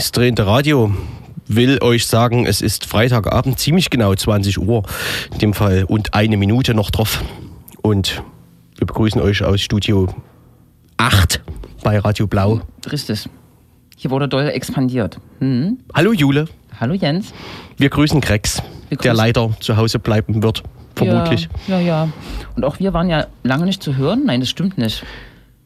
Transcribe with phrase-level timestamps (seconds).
[0.00, 0.94] linksdrehende Radio
[1.46, 4.82] will euch sagen, es ist Freitagabend, ziemlich genau 20 Uhr
[5.30, 7.22] in dem Fall und eine Minute noch drauf.
[7.82, 8.22] Und
[8.78, 10.08] wir begrüßen euch aus Studio
[10.96, 11.42] 8
[11.82, 12.62] bei Radio Blau.
[12.90, 13.28] Richtig.
[13.94, 15.20] Hier wurde doll expandiert.
[15.40, 15.80] Hm?
[15.94, 16.46] Hallo Jule.
[16.80, 17.34] Hallo Jens.
[17.76, 20.62] Wir grüßen Grex, wir grüßen der leider zu Hause bleiben wird.
[20.96, 21.50] Vermutlich.
[21.68, 22.08] Ja, ja, ja.
[22.56, 24.22] Und auch wir waren ja lange nicht zu hören.
[24.24, 25.04] Nein, das stimmt nicht.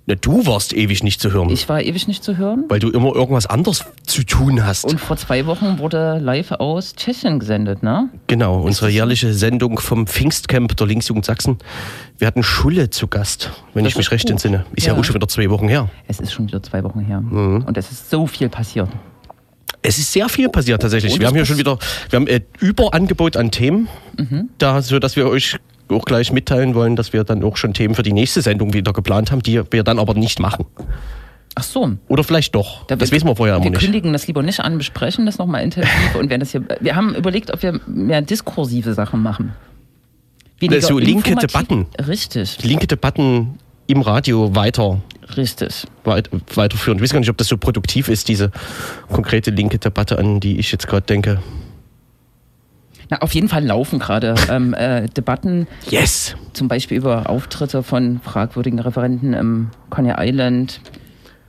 [0.06, 1.48] Na, du warst ewig nicht zu hören.
[1.48, 2.64] Ich war ewig nicht zu hören.
[2.68, 4.84] Weil du immer irgendwas anderes zu tun hast.
[4.84, 8.10] Und vor zwei Wochen wurde live aus Tschechien gesendet, ne?
[8.26, 11.56] Genau, unsere jährliche Sendung vom Pfingstcamp der Linksjugend Sachsen.
[12.18, 14.32] Wir hatten Schulle zu Gast, wenn das ich mich recht gut.
[14.32, 14.66] entsinne.
[14.74, 14.92] Ist ja.
[14.92, 15.88] ja auch schon wieder zwei Wochen her.
[16.06, 17.22] Es ist schon wieder zwei Wochen her.
[17.22, 17.64] Mhm.
[17.66, 18.90] Und es ist so viel passiert.
[19.80, 21.18] Es ist sehr viel passiert tatsächlich.
[21.18, 21.78] wir haben hier schon wieder,
[22.10, 24.50] wir haben ein Überangebot an Themen, mhm.
[24.58, 25.56] da, so dass wir euch
[25.88, 28.92] auch gleich mitteilen wollen, dass wir dann auch schon Themen für die nächste Sendung wieder
[28.92, 30.66] geplant haben, die wir dann aber nicht machen.
[31.56, 31.92] Ach so.
[32.08, 32.84] Oder vielleicht doch.
[32.86, 33.80] Da das wissen wir vorher wir nicht.
[33.80, 36.64] Wir kündigen das lieber nicht an, besprechen das nochmal intensiv und werden das hier.
[36.80, 39.52] Wir haben überlegt, ob wir mehr diskursive Sachen machen.
[40.58, 41.86] Weniger so linke Debatten.
[42.06, 42.62] Richtig.
[42.64, 45.00] Linke Debatten im Radio weiter.
[45.36, 45.86] Richtig.
[46.04, 46.98] Weit, weiterführen.
[46.98, 48.50] Ich weiß gar nicht, ob das so produktiv ist, diese
[49.10, 51.40] konkrete linke Debatte, an die ich jetzt gerade denke.
[53.10, 55.66] Na, auf jeden Fall laufen gerade ähm, äh, Debatten.
[55.88, 56.36] Yes!
[56.52, 60.80] Zum Beispiel über Auftritte von fragwürdigen Referenten im Coney Island,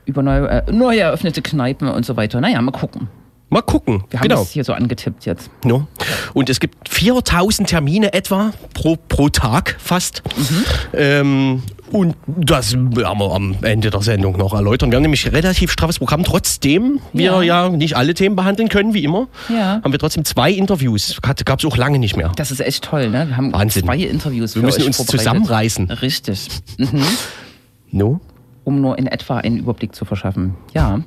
[0.05, 2.41] über neu, äh, neu eröffnete Kneipen und so weiter.
[2.41, 3.07] Naja, mal gucken.
[3.49, 4.03] Mal gucken.
[4.09, 4.41] Wir haben genau.
[4.41, 5.49] das hier so angetippt jetzt.
[5.63, 5.87] No.
[6.33, 10.23] Und es gibt 4000 Termine etwa pro, pro Tag fast.
[10.35, 10.65] Mhm.
[10.93, 14.91] Ähm, und das werden wir am Ende der Sendung noch erläutern.
[14.91, 16.23] Wir haben nämlich ein relativ straffes Programm.
[16.23, 17.67] Trotzdem wir ja.
[17.67, 19.79] ja nicht alle Themen behandeln können, wie immer, ja.
[19.83, 21.19] haben wir trotzdem zwei Interviews.
[21.21, 22.31] Gab es auch lange nicht mehr.
[22.35, 23.27] Das ist echt toll, ne?
[23.27, 23.83] Wir haben Wahnsinn.
[23.83, 24.55] zwei Interviews.
[24.55, 25.91] Wir müssen uns zusammenreißen.
[25.91, 26.49] Richtig.
[26.77, 27.03] Mhm.
[27.91, 28.19] No?
[28.63, 30.55] Um nur in etwa einen Überblick zu verschaffen.
[30.73, 31.01] Ja.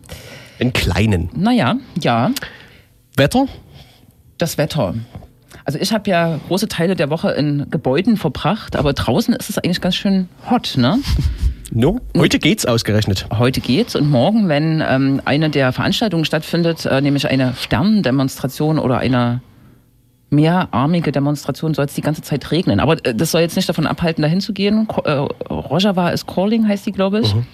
[0.60, 1.30] Einen kleinen.
[1.34, 2.30] Naja, ja.
[3.16, 3.46] Wetter?
[4.38, 4.94] Das Wetter.
[5.64, 9.58] Also ich habe ja große Teile der Woche in Gebäuden verbracht, aber draußen ist es
[9.58, 10.98] eigentlich ganz schön hot, ne?
[11.70, 13.26] No, heute geht's ausgerechnet.
[13.30, 18.98] Heute geht's und morgen, wenn ähm, eine der Veranstaltungen stattfindet, äh, nämlich eine Sternendemonstration oder
[18.98, 19.42] eine
[20.30, 22.80] mehrarmige Demonstration, soll es die ganze Zeit regnen.
[22.80, 24.88] Aber äh, das soll jetzt nicht davon abhalten, dahin zu gehen.
[25.04, 25.10] Äh,
[25.50, 27.34] Rojava is Calling heißt die, glaube ich.
[27.34, 27.46] Mhm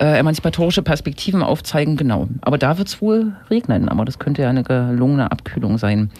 [0.00, 2.28] äh, emanzipatorische Perspektiven aufzeigen, genau.
[2.40, 6.10] Aber da wird es wohl regnen, aber das könnte ja eine gelungene Abkühlung sein.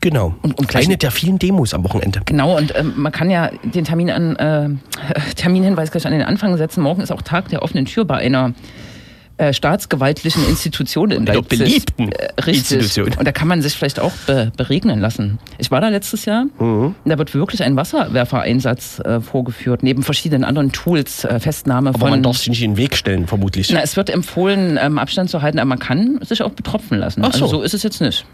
[0.00, 0.34] Genau.
[0.40, 2.22] Und, und eine der vielen Demos am Wochenende.
[2.24, 4.70] Genau, und äh, man kann ja den Termin an, äh,
[5.36, 6.82] Terminhinweis gleich an den Anfang setzen.
[6.82, 8.54] Morgen ist auch Tag der offenen Tür bei einer
[9.40, 11.58] äh, staatsgewaltlichen Institution in Leipzig.
[11.58, 13.14] beliebten äh, Institution.
[13.18, 15.38] Und da kann man sich vielleicht auch be beregnen lassen.
[15.56, 16.44] Ich war da letztes Jahr.
[16.58, 16.94] Mhm.
[17.06, 22.08] Da wird wirklich ein Wasserwerfereinsatz äh, vorgeführt, neben verschiedenen anderen Tools, äh, Festnahme aber von...
[22.08, 23.72] Aber man darf sich nicht in den Weg stellen, vermutlich.
[23.72, 27.22] Na, es wird empfohlen, ähm, Abstand zu halten, aber man kann sich auch betropfen lassen.
[27.24, 27.44] Ach so.
[27.44, 28.26] Also so ist es jetzt nicht.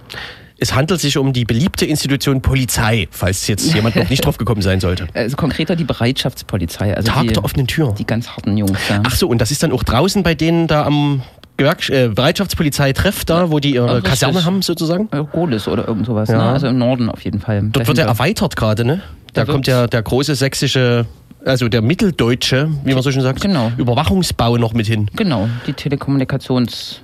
[0.58, 4.62] Es handelt sich um die beliebte Institution Polizei, falls jetzt jemand noch nicht drauf gekommen
[4.62, 5.06] sein sollte.
[5.14, 6.94] Also konkreter die Bereitschaftspolizei.
[6.94, 7.94] Also Tag die, der offenen Tür.
[7.98, 8.78] Die ganz harten Jungs.
[8.88, 9.02] Ja.
[9.04, 11.22] Ach so, und das ist dann auch draußen bei denen da am
[11.56, 15.08] Gewerks äh, Bereitschaftspolizei treff da, wo die ihre Ach, Kaserne haben sozusagen?
[15.32, 16.36] Golis oder irgend sowas, ja.
[16.36, 16.44] ne?
[16.44, 17.62] also im Norden auf jeden Fall.
[17.72, 19.02] Dort wird er erweitert gerade, ne?
[19.32, 21.06] Da, da kommt ja der große sächsische
[21.44, 23.70] also der mitteldeutsche, wie man so schön sagt, genau.
[23.76, 25.08] Überwachungsbau noch mit hin.
[25.14, 27.02] Genau, die Telekommunikations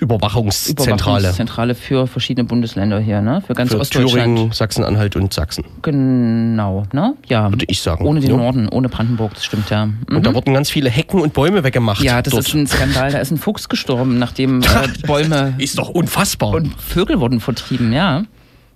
[0.00, 1.18] Überwachungszentrale.
[1.18, 3.42] Überwachungszentrale für verschiedene Bundesländer hier, ne?
[3.46, 4.36] Für ganz für Ostdeutschland.
[4.36, 5.64] Thüringen, Sachsen-Anhalt und Sachsen.
[5.82, 7.14] Genau, ne?
[7.28, 7.50] Ja.
[7.50, 8.04] Würde ich sagen.
[8.04, 8.36] Ohne den ja.
[8.36, 9.86] Norden, ohne Brandenburg, das stimmt ja.
[9.86, 9.94] Mhm.
[10.08, 12.02] Und da wurden ganz viele Hecken und Bäume weggemacht.
[12.02, 12.46] Ja, das dort.
[12.46, 13.12] ist ein Skandal.
[13.12, 14.66] Da ist ein Fuchs gestorben, nachdem äh,
[15.06, 15.54] Bäume.
[15.58, 16.50] ist doch unfassbar.
[16.50, 18.24] Und Vögel wurden vertrieben, ja.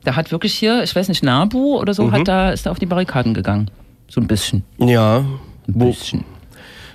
[0.04, 2.12] Da hat wirklich hier, ich weiß nicht, Nabu oder so, mhm.
[2.12, 3.70] hat da, ist da auf die Barrikaden gegangen.
[4.08, 4.62] So ein bisschen.
[4.78, 5.18] Ja.
[5.18, 6.24] Ein bisschen.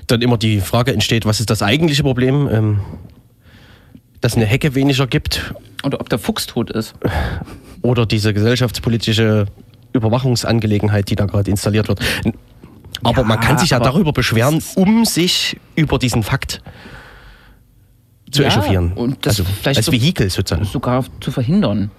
[0.08, 2.50] Dann immer die Frage entsteht, was ist das eigentliche Problem?
[2.52, 2.80] Ähm,
[4.24, 5.54] dass eine Hecke weniger gibt.
[5.84, 6.96] Oder ob der Fuchs tot ist.
[7.81, 9.48] Oder diese gesellschaftspolitische
[9.92, 12.00] Überwachungsangelegenheit, die da gerade installiert wird.
[13.04, 16.62] Aber ja, man kann sich ja darüber beschweren, um sich über diesen Fakt
[18.31, 18.94] zu ja, echauffieren.
[18.94, 20.66] Und das also vielleicht als Vehikel sozusagen.
[20.66, 21.92] Sogar zu verhindern.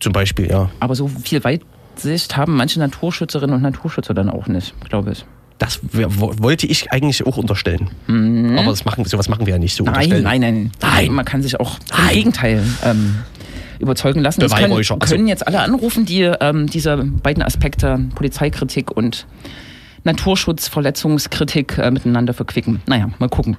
[0.00, 0.70] Zum Beispiel, ja.
[0.80, 5.24] Aber so viel Weitsicht haben manche Naturschützerinnen und Naturschützer dann auch nicht, glaube ich.
[5.58, 7.90] Das wollte ich eigentlich auch unterstellen.
[8.06, 8.58] Mhm.
[8.58, 9.84] Aber das machen, sowas machen wir ja nicht so.
[9.84, 11.12] Nein, nein, nein, nein.
[11.12, 13.16] Man kann sich auch im Gegenteil ähm,
[13.80, 14.40] überzeugen lassen.
[14.40, 19.26] Das können, also können jetzt alle anrufen, die ähm, diese beiden Aspekte, Polizeikritik und
[20.04, 22.80] Naturschutzverletzungskritik äh, miteinander verquicken.
[22.86, 23.56] Naja, mal gucken.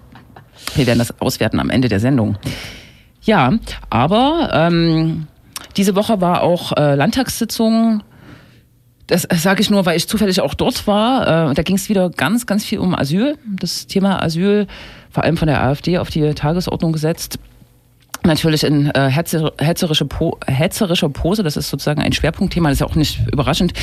[0.76, 2.38] Wir werden das auswerten am Ende der Sendung.
[3.22, 3.54] Ja,
[3.90, 5.28] aber ähm,
[5.76, 8.04] diese Woche war auch äh, Landtagssitzung
[9.10, 11.52] das sage ich nur, weil ich zufällig auch dort war.
[11.52, 13.38] Äh, da ging es wieder ganz, ganz viel um Asyl.
[13.46, 14.68] Das Thema Asyl,
[15.10, 17.40] vor allem von der AfD, auf die Tagesordnung gesetzt.
[18.24, 21.44] Natürlich in äh, hetzer, hetzerische po, hetzerischer Pose.
[21.44, 23.74] Das ist sozusagen ein Schwerpunktthema, das ist ja auch nicht überraschend.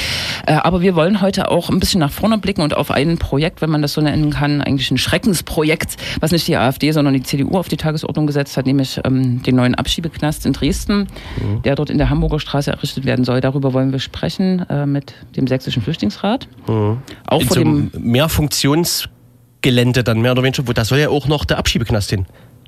[0.46, 3.62] Äh, aber wir wollen heute auch ein bisschen nach vorne blicken und auf ein Projekt,
[3.62, 7.22] wenn man das so nennen kann, eigentlich ein Schreckensprojekt, was nicht die AfD, sondern die
[7.22, 11.62] CDU auf die Tagesordnung gesetzt hat, nämlich ähm, den neuen Abschiebeknast in Dresden, mhm.
[11.62, 13.40] der dort in der Hamburger Straße errichtet werden soll.
[13.40, 16.48] Darüber wollen wir sprechen äh, mit dem Sächsischen Flüchtlingsrat.
[16.68, 16.98] Mhm.
[17.26, 21.28] Auch in vor so dem Mehrfunktionsgelände dann mehr oder weniger, wo da soll ja auch
[21.28, 22.26] noch der Abschiebeknast hin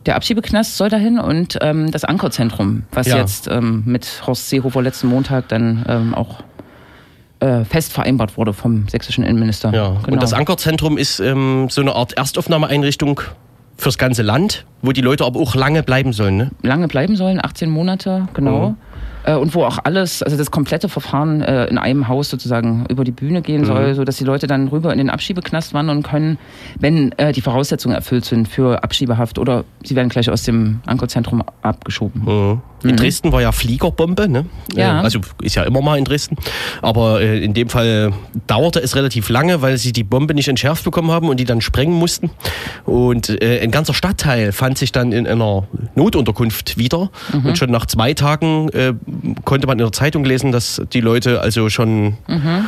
[0.08, 3.18] der Abschiebeknast soll dahin und ähm, das Ankerzentrum, was ja.
[3.18, 6.42] jetzt ähm, mit Horst Seehofer letzten Montag dann ähm, auch
[7.40, 9.70] äh, fest vereinbart wurde vom sächsischen Innenminister.
[9.70, 9.88] Ja.
[9.90, 10.14] Genau.
[10.14, 13.20] Und das Ankerzentrum ist ähm, so eine Art Erstaufnahmeeinrichtung
[13.76, 16.38] fürs ganze Land, wo die Leute aber auch lange bleiben sollen.
[16.38, 16.50] Ne?
[16.62, 18.70] Lange bleiben sollen, 18 Monate, genau.
[18.70, 18.76] Mhm.
[19.28, 23.04] Äh, und wo auch alles, also das komplette Verfahren äh, in einem Haus sozusagen über
[23.04, 23.66] die Bühne gehen mhm.
[23.66, 26.38] soll, sodass die Leute dann rüber in den Abschiebeknast wandern können,
[26.78, 31.42] wenn äh, die Voraussetzungen erfüllt sind für Abschiebehaft oder sie werden gleich aus dem Ankerzentrum
[31.60, 32.22] abgeschoben.
[32.24, 32.62] Mhm.
[32.82, 32.96] In mhm.
[32.96, 34.46] Dresden war ja Fliegerbombe, ne?
[34.74, 35.00] Ja.
[35.00, 36.36] Also ist ja immer mal in Dresden.
[36.80, 38.12] Aber äh, in dem Fall
[38.46, 41.60] dauerte es relativ lange, weil sie die Bombe nicht entschärft bekommen haben und die dann
[41.60, 42.30] sprengen mussten.
[42.84, 47.10] Und äh, ein ganzer Stadtteil fand sich dann in einer Notunterkunft wieder.
[47.32, 47.46] Mhm.
[47.46, 48.94] Und schon nach zwei Tagen äh,
[49.44, 52.66] konnte man in der Zeitung lesen, dass die Leute also schon mhm.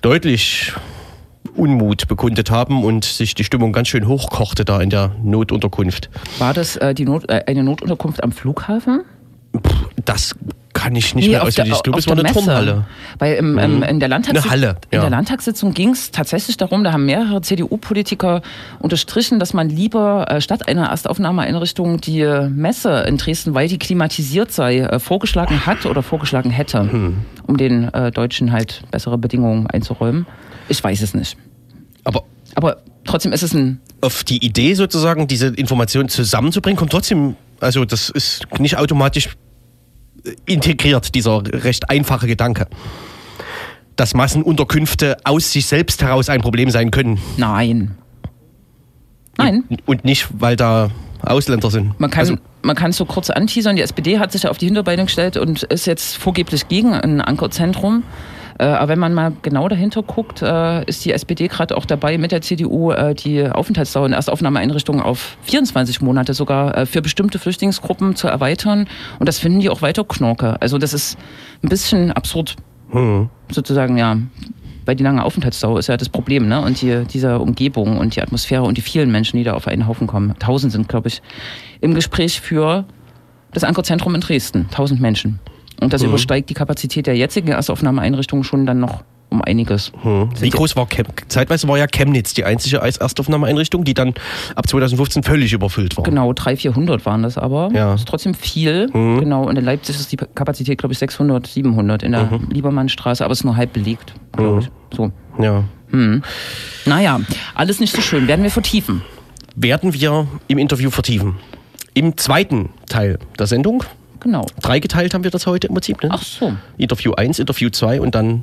[0.00, 0.72] deutlich
[1.54, 6.10] Unmut bekundet haben und sich die Stimmung ganz schön hochkochte da in der Notunterkunft.
[6.38, 9.02] War das äh, die Not, äh, eine Notunterkunft am Flughafen?
[10.04, 10.34] Das
[10.74, 11.76] kann ich nicht nee, mehr auswendig.
[11.76, 12.84] Ich glaube, es war eine Turmhalle.
[13.18, 13.82] Weil im, mhm.
[13.84, 14.98] in, der Landtagssitzung, eine Halle, ja.
[14.98, 18.42] in der Landtagssitzung ging es tatsächlich darum, da haben mehrere CDU-Politiker
[18.80, 24.52] unterstrichen, dass man lieber äh, statt einer Erstaufnahmeeinrichtung die Messe in Dresden, weil die klimatisiert
[24.52, 27.18] sei, äh, vorgeschlagen hat oder vorgeschlagen hätte, hm.
[27.46, 30.26] um den äh, Deutschen halt bessere Bedingungen einzuräumen.
[30.68, 31.38] Ich weiß es nicht.
[32.02, 32.24] Aber,
[32.56, 33.80] Aber trotzdem ist es ein...
[34.00, 39.30] Auf die Idee sozusagen, diese Informationen zusammenzubringen, kommt trotzdem also das ist nicht automatisch
[40.46, 42.66] integriert, dieser recht einfache Gedanke.
[43.96, 47.20] Dass Massenunterkünfte aus sich selbst heraus ein Problem sein können.
[47.36, 47.96] Nein.
[49.36, 49.64] Nein.
[49.86, 50.90] Und nicht, weil da
[51.22, 51.98] Ausländer sind.
[51.98, 53.76] Man kann, also, man kann es so kurz anteasern.
[53.76, 57.20] Die SPD hat sich ja auf die Hinterbeine gestellt und ist jetzt vorgeblich gegen ein
[57.20, 58.02] Ankerzentrum.
[58.58, 62.18] Äh, aber wenn man mal genau dahinter guckt, äh, ist die SPD gerade auch dabei,
[62.18, 68.16] mit der CDU äh, die Aufenthaltsdauer in Erstaufnahmeeinrichtungen auf 24 Monate sogar für bestimmte Flüchtlingsgruppen
[68.16, 68.86] zu erweitern.
[69.18, 70.60] Und das finden die auch weiter Knorke.
[70.60, 71.18] Also das ist
[71.62, 72.56] ein bisschen absurd,
[72.90, 73.28] hm.
[73.50, 74.16] sozusagen, ja
[74.86, 76.60] weil die lange Aufenthaltsdauer ist ja das Problem, ne?
[76.60, 79.86] Und die, diese Umgebung und die Atmosphäre und die vielen Menschen, die da auf einen
[79.86, 80.34] Haufen kommen.
[80.38, 81.22] Tausend sind, glaube ich,
[81.80, 82.84] im Gespräch für
[83.52, 84.68] das Ankerzentrum in Dresden.
[84.70, 85.38] Tausend Menschen.
[85.80, 86.08] Und das mhm.
[86.08, 89.02] übersteigt die Kapazität der jetzigen Erstaufnahmeeinrichtung schon dann noch
[89.34, 89.92] um einiges.
[90.02, 90.30] Hm.
[90.40, 94.14] Wie groß war Chem Zeitweise war ja Chemnitz die einzige Erstaufnahmeeinrichtung, die dann
[94.54, 96.04] ab 2015 völlig überfüllt war.
[96.04, 97.70] Genau, 300, 400 waren das aber.
[97.74, 97.92] Ja.
[97.92, 98.88] Das ist trotzdem viel.
[98.92, 99.20] Hm.
[99.20, 102.48] Genau, und in Leipzig ist die Kapazität, glaube ich, 600, 700 in der mhm.
[102.50, 104.96] Liebermannstraße, aber es ist nur halb belegt, glaube ich.
[104.96, 105.10] So.
[105.38, 105.64] Ja.
[105.90, 106.22] Hm.
[106.86, 107.20] Naja,
[107.54, 108.26] alles nicht so schön.
[108.28, 109.02] Werden wir vertiefen.
[109.56, 111.36] Werden wir im Interview vertiefen.
[111.92, 113.84] Im zweiten Teil der Sendung
[114.24, 114.46] Genau.
[114.62, 116.02] Dreigeteilt haben wir das heute im Prinzip.
[116.02, 116.08] Ne?
[116.10, 116.54] Ach so.
[116.78, 118.42] Interview 1, Interview 2 und dann.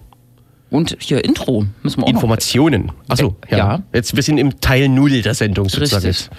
[0.69, 2.93] Und hier Intro müssen wir auch Informationen.
[3.09, 3.57] Achso, ja.
[3.57, 3.83] ja.
[3.93, 6.05] Jetzt, wir sind im Teil 0 der Sendung sozusagen.
[6.05, 6.29] Richtig.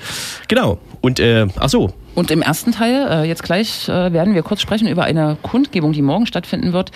[0.49, 0.79] Genau.
[1.03, 4.89] Und, äh, achso, und im ersten Teil, äh, jetzt gleich, äh, werden wir kurz sprechen
[4.89, 6.91] über eine Kundgebung, die morgen stattfinden wird,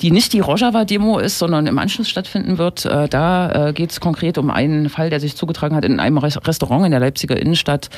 [0.00, 2.84] die nicht die Rojava-Demo ist, sondern im Anschluss stattfinden wird.
[2.84, 6.18] Äh, da äh, geht es konkret um einen Fall, der sich zugetragen hat in einem
[6.18, 7.90] Restaurant in der Leipziger Innenstadt.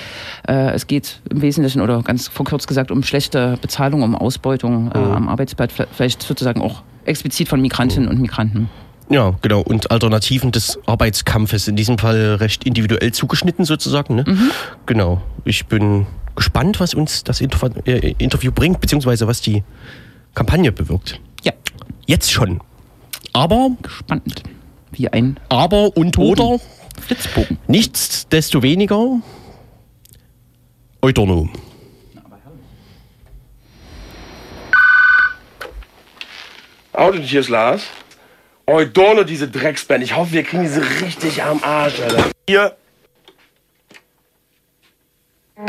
[0.48, 4.92] Äh, es geht im Wesentlichen oder ganz verkürzt gesagt um schlechte Bezahlung, um Ausbeutung mhm.
[4.92, 8.68] am Arbeitsplatz, vielleicht sozusagen auch explizit von Migrantinnen und Migranten.
[9.08, 9.60] Ja, genau.
[9.60, 14.16] Und Alternativen des Arbeitskampfes, in diesem Fall recht individuell zugeschnitten sozusagen.
[14.16, 14.24] Ne?
[14.26, 14.50] Mhm.
[14.86, 15.22] Genau.
[15.44, 16.06] Ich bin
[16.36, 19.62] gespannt, was uns das äh, Interview bringt, beziehungsweise was die
[20.34, 21.20] Kampagne bewirkt.
[21.42, 21.52] Ja.
[22.06, 22.60] Jetzt schon.
[23.32, 23.70] Aber.
[23.82, 24.42] Gespannt.
[24.92, 25.40] Wie ein.
[25.48, 26.40] Aber und Bogen.
[26.40, 26.60] oder.
[27.00, 27.58] Flitzbogen.
[27.66, 29.20] Nichtsdestoweniger.
[31.02, 31.48] Eudono.
[36.92, 37.82] Auto, hier ist Lars.
[38.66, 40.02] Eudorno, diese Drecksband.
[40.02, 42.30] Ich hoffe, wir kriegen diese richtig am Arsch, Alter.
[42.48, 42.76] Hier.
[45.56, 45.64] Ja.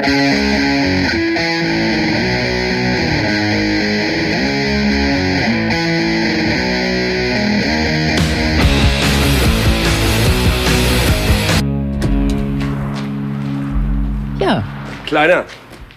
[15.05, 15.45] Kleiner.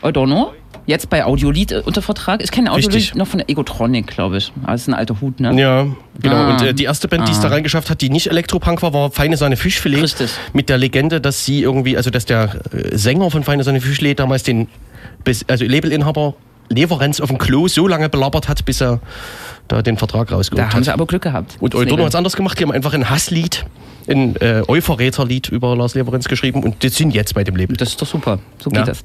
[0.02, 0.59] Adorno?
[0.90, 2.42] Jetzt bei Audiolied äh, unter Vertrag.
[2.42, 3.14] Ich kenne Audiolied Richtig.
[3.14, 4.52] noch von Egotronic, glaube ich.
[4.64, 5.54] Aber das ist ein alter Hut, ne?
[5.60, 5.86] Ja,
[6.20, 6.34] genau.
[6.34, 6.50] Ah.
[6.50, 7.42] Und äh, die erste Band, die es Ah.
[7.42, 10.02] da reingeschafft hat, die nicht Elektropunk war, war Feine Sahne Fischfilet.
[10.02, 10.30] Richtig.
[10.52, 14.14] Mit der Legende, dass sie irgendwie, also dass der äh, Sänger von Feine Sahne Fischfilet
[14.18, 14.66] damals den
[15.48, 16.34] also Labelinhaber
[16.70, 19.00] Leverenz auf dem Klo so lange belabert hat, bis er
[19.68, 20.74] da den Vertrag rausgeholt Da hat.
[20.74, 21.56] haben sie aber Glück gehabt.
[21.60, 22.58] Und Eudorno hat es anders gemacht.
[22.58, 23.64] Die haben einfach ein Hasslied,
[24.08, 27.76] ein äh, Euverräterlied über Lars Leverenz geschrieben und die sind jetzt bei dem Label.
[27.76, 28.38] Das ist doch super.
[28.58, 28.84] So geht Ja.
[28.86, 29.02] das.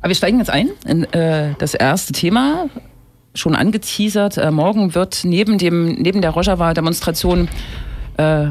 [0.00, 2.66] Aber wir steigen jetzt ein in äh, das erste Thema.
[3.34, 4.36] Schon angeteasert.
[4.36, 7.48] Äh, morgen wird neben, dem, neben der Rojava-Demonstration
[8.16, 8.48] äh,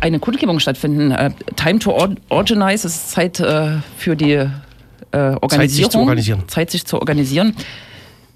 [0.00, 1.12] eine Kundgebung stattfinden.
[1.12, 4.48] Äh, Time to or Organize es ist Zeit äh, für die äh,
[5.12, 5.48] Organisierung.
[5.48, 6.42] Zeit, sich zu organisieren.
[6.48, 7.54] Zeit, sich zu organisieren.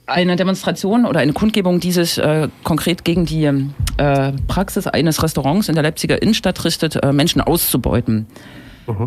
[0.07, 5.69] Eine Demonstration oder eine Kundgebung, die sich äh, konkret gegen die äh, Praxis eines Restaurants
[5.69, 8.27] in der Leipziger Innenstadt richtet, äh, Menschen auszubeuten.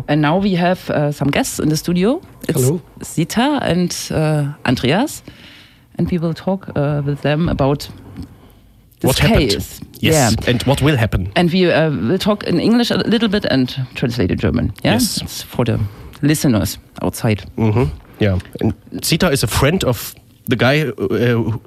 [0.08, 2.20] And now we have uh, some guests in the studio.
[2.48, 2.80] It's Hello.
[3.02, 5.22] Sita and uh, Andreas,
[5.98, 7.88] and we will talk uh, with them about
[9.00, 9.52] this What happened?
[9.52, 10.30] Yes, Yeah.
[10.48, 11.30] and what will happen?
[11.36, 14.72] And we uh, will talk in English a little bit and translate in German.
[14.84, 15.20] Yeah, Yes.
[15.22, 15.78] It's for the
[16.22, 17.42] listeners outside.
[17.56, 17.88] Mhm.
[18.20, 20.14] Yeah, and Zita is a friend of
[20.48, 21.58] the guy uh,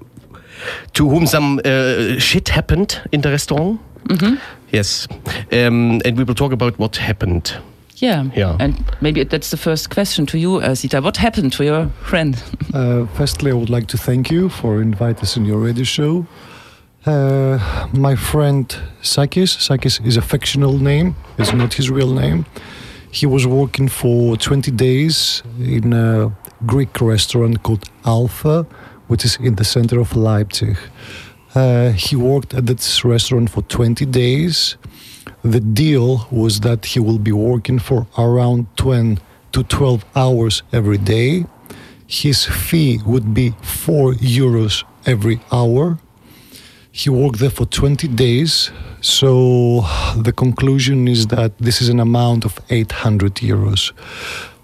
[0.94, 3.80] to whom some uh, shit happened in the restaurant.
[4.74, 5.08] Yes,
[5.54, 7.54] um, and we will talk about what happened.
[8.02, 8.30] Yeah.
[8.36, 8.58] Yeah.
[8.60, 11.02] And maybe that's the first question to you, uh, Sita.
[11.02, 12.36] What happened to your friend?
[12.74, 16.26] Uh, firstly, I would like to thank you for inviting us in your radio show.
[17.06, 17.58] Uh,
[17.94, 22.46] my friend Sakis, Sakis is a fictional name, it's not his real name.
[23.12, 26.32] He was working for 20 days in a
[26.66, 28.66] Greek restaurant called Alpha,
[29.08, 30.78] which is in the center of Leipzig.
[31.54, 34.78] Uh, he worked at this restaurant for 20 days.
[35.44, 39.20] The deal was that he will be working for around 10
[39.52, 41.46] to 12 hours every day.
[42.08, 45.98] His fee would be 4 euros every hour.
[46.92, 48.72] He worked there for 20 days.
[49.02, 49.82] So
[50.18, 53.92] the conclusion is that this is an amount of 800 euros.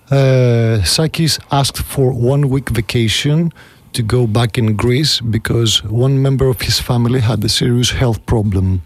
[0.10, 3.52] Uh, Sakis asked for one week vacation
[3.98, 8.24] to go back in Greece because one member of his family had a serious health
[8.28, 8.84] problem.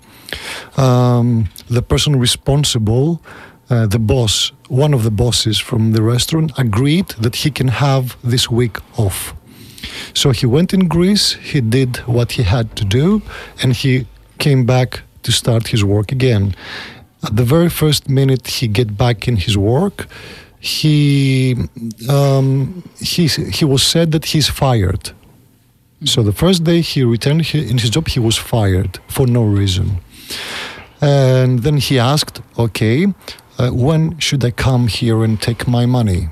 [0.77, 3.22] Um, the person responsible,
[3.70, 8.15] uh, the boss, one of the bosses from the restaurant, agreed that he can have
[8.24, 9.36] this week off.
[10.13, 13.22] So he went in Greece, he did what he had to do,
[13.62, 14.06] and he
[14.38, 16.56] came back to start his work again.
[17.22, 20.08] At the very first minute he get back in his work,
[20.62, 21.56] he
[22.08, 25.12] um, he he was said that he's fired.
[26.06, 29.44] So the first day he returned he, in his job, he was fired for no
[29.44, 29.98] reason.
[31.01, 33.08] And then he asked, "Okay,
[33.58, 36.30] uh, when should I come here and take my money?"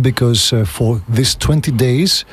[0.00, 2.24] Because uh, for these 20 days,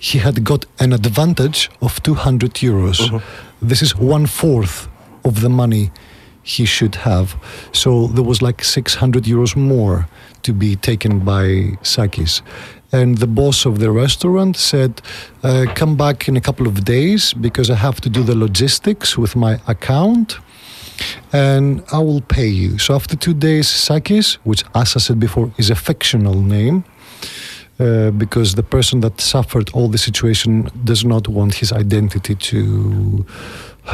[0.00, 3.22] he had got an advantage of 200 euros.
[3.62, 4.88] This is one fourth
[5.22, 5.92] of the money
[6.46, 7.34] he should have.
[7.72, 10.08] So there was like 600 euros more
[10.44, 12.40] to be taken by Sakis.
[12.92, 15.02] And the boss of the restaurant said,
[15.42, 19.18] uh, Come back in a couple of days because I have to do the logistics
[19.18, 20.38] with my account
[21.32, 22.78] and I will pay you.
[22.78, 26.84] So after two days, Sakis, which, as I said before, is a fictional name,
[27.78, 33.26] uh, because the person that suffered all the situation does not want his identity to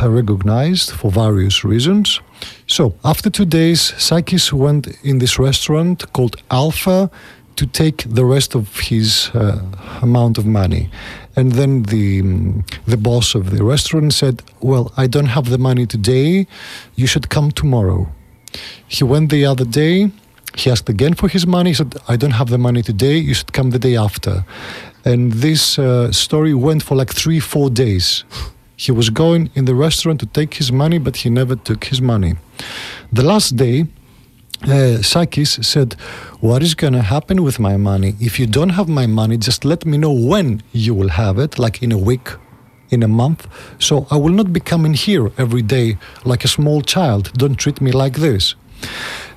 [0.00, 2.20] recognized for various reasons.
[2.66, 7.10] So after two days, Sakis went in this restaurant called Alpha
[7.56, 9.60] to take the rest of his uh,
[10.00, 10.90] amount of money.
[11.36, 15.58] And then the mm, the boss of the restaurant said, "Well, I don't have the
[15.58, 16.46] money today.
[16.94, 18.08] You should come tomorrow."
[18.88, 20.10] He went the other day.
[20.54, 21.70] He asked again for his money.
[21.70, 23.16] He said, I don't have the money today.
[23.16, 24.44] You should come the day after.
[25.04, 28.24] And this uh, story went for like three, four days.
[28.84, 32.00] He was going in the restaurant to take his money, but he never took his
[32.02, 32.34] money.
[33.12, 33.86] The last day,
[34.64, 35.94] uh, Sakis said,
[36.40, 38.16] What is going to happen with my money?
[38.18, 41.60] If you don't have my money, just let me know when you will have it,
[41.60, 42.28] like in a week,
[42.90, 43.46] in a month.
[43.78, 47.32] So I will not be coming here every day like a small child.
[47.34, 48.56] Don't treat me like this.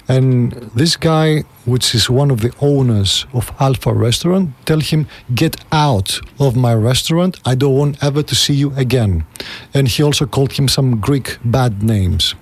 [0.08, 5.56] And this guy, which is one of the owners of Alpha Restaurant, tell him, get
[5.72, 7.40] out of my restaurant.
[7.46, 9.26] I don't want ever to see you again.
[9.74, 12.36] And he also called him some Greek bad names.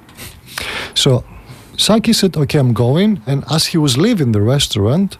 [0.93, 1.23] So
[1.77, 3.21] Saki said, okay, I'm going.
[3.25, 5.17] And as he was leaving the restaurant,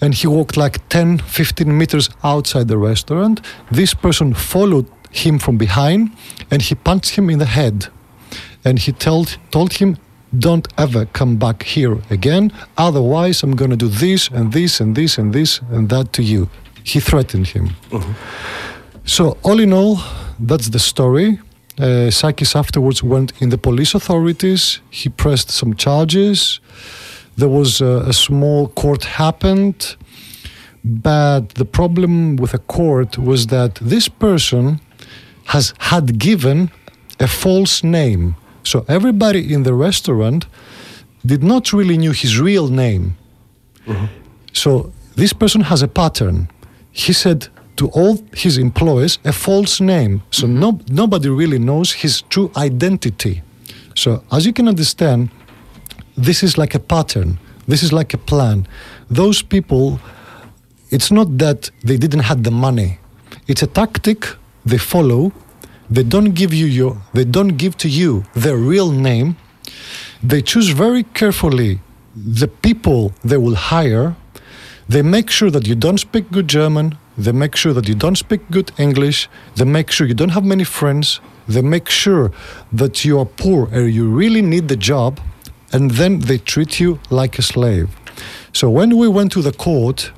[0.00, 3.40] and he walked like 10, 15 meters outside the restaurant,
[3.70, 6.10] this person followed him from behind
[6.50, 7.86] and he punched him in the head.
[8.64, 9.98] And he told, told him,
[10.38, 12.52] don't ever come back here again.
[12.76, 16.22] Otherwise, I'm going to do this and this and this and this and that to
[16.22, 16.48] you.
[16.84, 17.70] He threatened him.
[19.04, 19.98] So, all in all,
[20.38, 21.38] that's the story.
[21.78, 24.80] Uh, Sakis afterwards went in the police authorities.
[24.90, 26.60] He pressed some charges.
[27.36, 29.96] There was a, a small court happened,
[30.84, 34.80] but the problem with a court was that this person
[35.46, 36.70] has had given
[37.18, 38.36] a false name.
[38.64, 40.46] So everybody in the restaurant
[41.24, 43.16] did not really knew his real name.
[43.86, 44.06] Mm-hmm.
[44.52, 46.48] So this person has a pattern.
[46.90, 50.22] He said to all his employees a false name.
[50.30, 50.60] So mm-hmm.
[50.60, 53.42] no, nobody really knows his true identity.
[53.94, 55.30] So as you can understand,
[56.16, 57.38] this is like a pattern.
[57.66, 58.66] This is like a plan.
[59.10, 60.00] Those people,
[60.90, 62.98] it's not that they didn't have the money.
[63.46, 64.28] It's a tactic
[64.64, 65.32] they follow.
[65.92, 69.36] They don't give you your, they don't give to you their real name.
[70.22, 71.80] They choose very carefully
[72.16, 74.16] the people they will hire.
[74.88, 76.96] They make sure that you don't speak good German.
[77.18, 79.28] They make sure that you don't speak good English.
[79.56, 81.20] They make sure you don't have many friends.
[81.46, 82.30] They make sure
[82.72, 85.20] that you are poor and you really need the job.
[85.74, 87.88] And then they treat you like a slave.
[88.54, 90.10] So when we went to the court,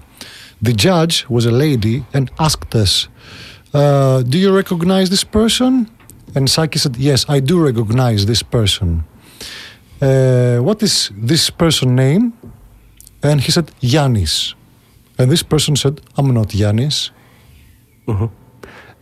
[0.62, 3.08] the judge was a lady and asked us,
[3.74, 5.90] uh, Do you recognize this person?
[6.34, 9.04] And Saki said, Yes, I do recognize this person.
[10.00, 12.32] Uh, what is this person name?
[13.22, 14.54] And he said, Yanis.
[15.18, 17.10] And this person said, I'm not Yanis.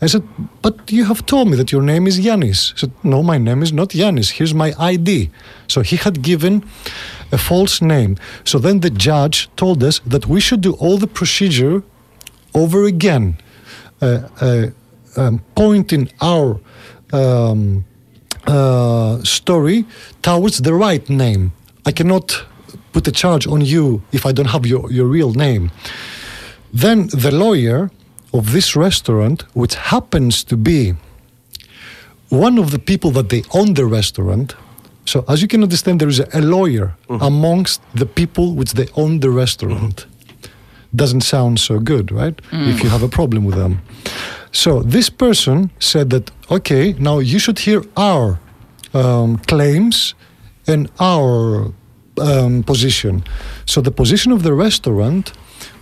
[0.01, 0.23] I said,
[0.61, 2.73] But you have told me that your name is Yanis.
[2.73, 4.33] He said, No, my name is not Yanis.
[4.33, 5.31] Here's my ID.
[5.69, 6.65] So he had given
[7.31, 8.17] a false name.
[8.45, 11.83] So then the judge told us that we should do all the procedure
[12.55, 13.39] over again,
[15.17, 16.61] um, pointing our
[17.13, 17.85] um,
[18.47, 19.85] uh, story
[20.23, 21.53] towards the right name.
[21.87, 22.45] I cannot
[22.93, 25.71] put a charge on you if I don't have your, your real name.
[26.73, 27.91] Then the lawyer
[28.33, 30.95] of this restaurant, which happens to be
[32.31, 34.55] one of the people that they own the restaurant.
[35.05, 38.87] So, as you can understand, there is a, a lawyer amongst the people which they
[38.97, 40.07] own the restaurant.
[40.95, 42.41] Doesn't sound so good, right?
[42.53, 43.81] If you have a problem with them.
[44.53, 48.39] So, this person said that, okay, now you should hear our
[48.93, 50.15] um, claims
[50.67, 51.73] and our
[52.21, 53.25] um, position.
[53.65, 55.33] So, the position of the restaurant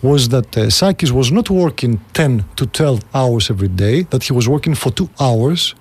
[0.03, 4.33] was that uh, Sakis was not working 10 to 12 hours every day, that he
[4.33, 5.75] was working for two hours,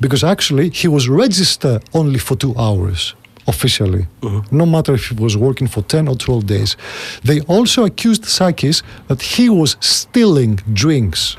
[0.00, 3.14] because actually he was registered only for two hours
[3.46, 4.06] officially,
[4.50, 6.76] no matter if he was working for 10 or 12 days.
[7.22, 11.36] They also accused Sakis that he was stealing drinks.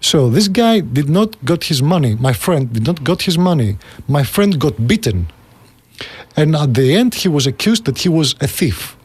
[0.00, 2.16] So this guy did not got his money.
[2.16, 3.78] My friend did not got his money.
[4.08, 5.26] My friend got beaten.
[6.36, 8.96] And at the end, he was accused that he was a thief.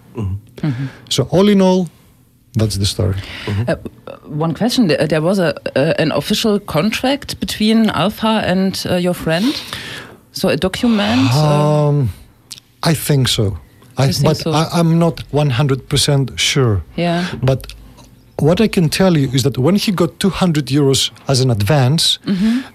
[1.09, 1.87] So all in all,
[2.53, 3.15] that's the story.
[3.67, 3.75] Uh,
[4.25, 9.13] one question: There there was a uh, an official contract between Alpha and uh, your
[9.13, 9.53] friend,
[10.41, 11.21] so a document.
[11.33, 12.09] uh, Um,
[12.83, 13.45] I think so.
[13.97, 14.51] I, think but so?
[14.51, 16.81] I, I'm not 100% sure.
[16.95, 17.25] yeah.
[17.41, 17.73] But
[18.39, 22.19] what I can tell you is that when he got 200 euros as an advance,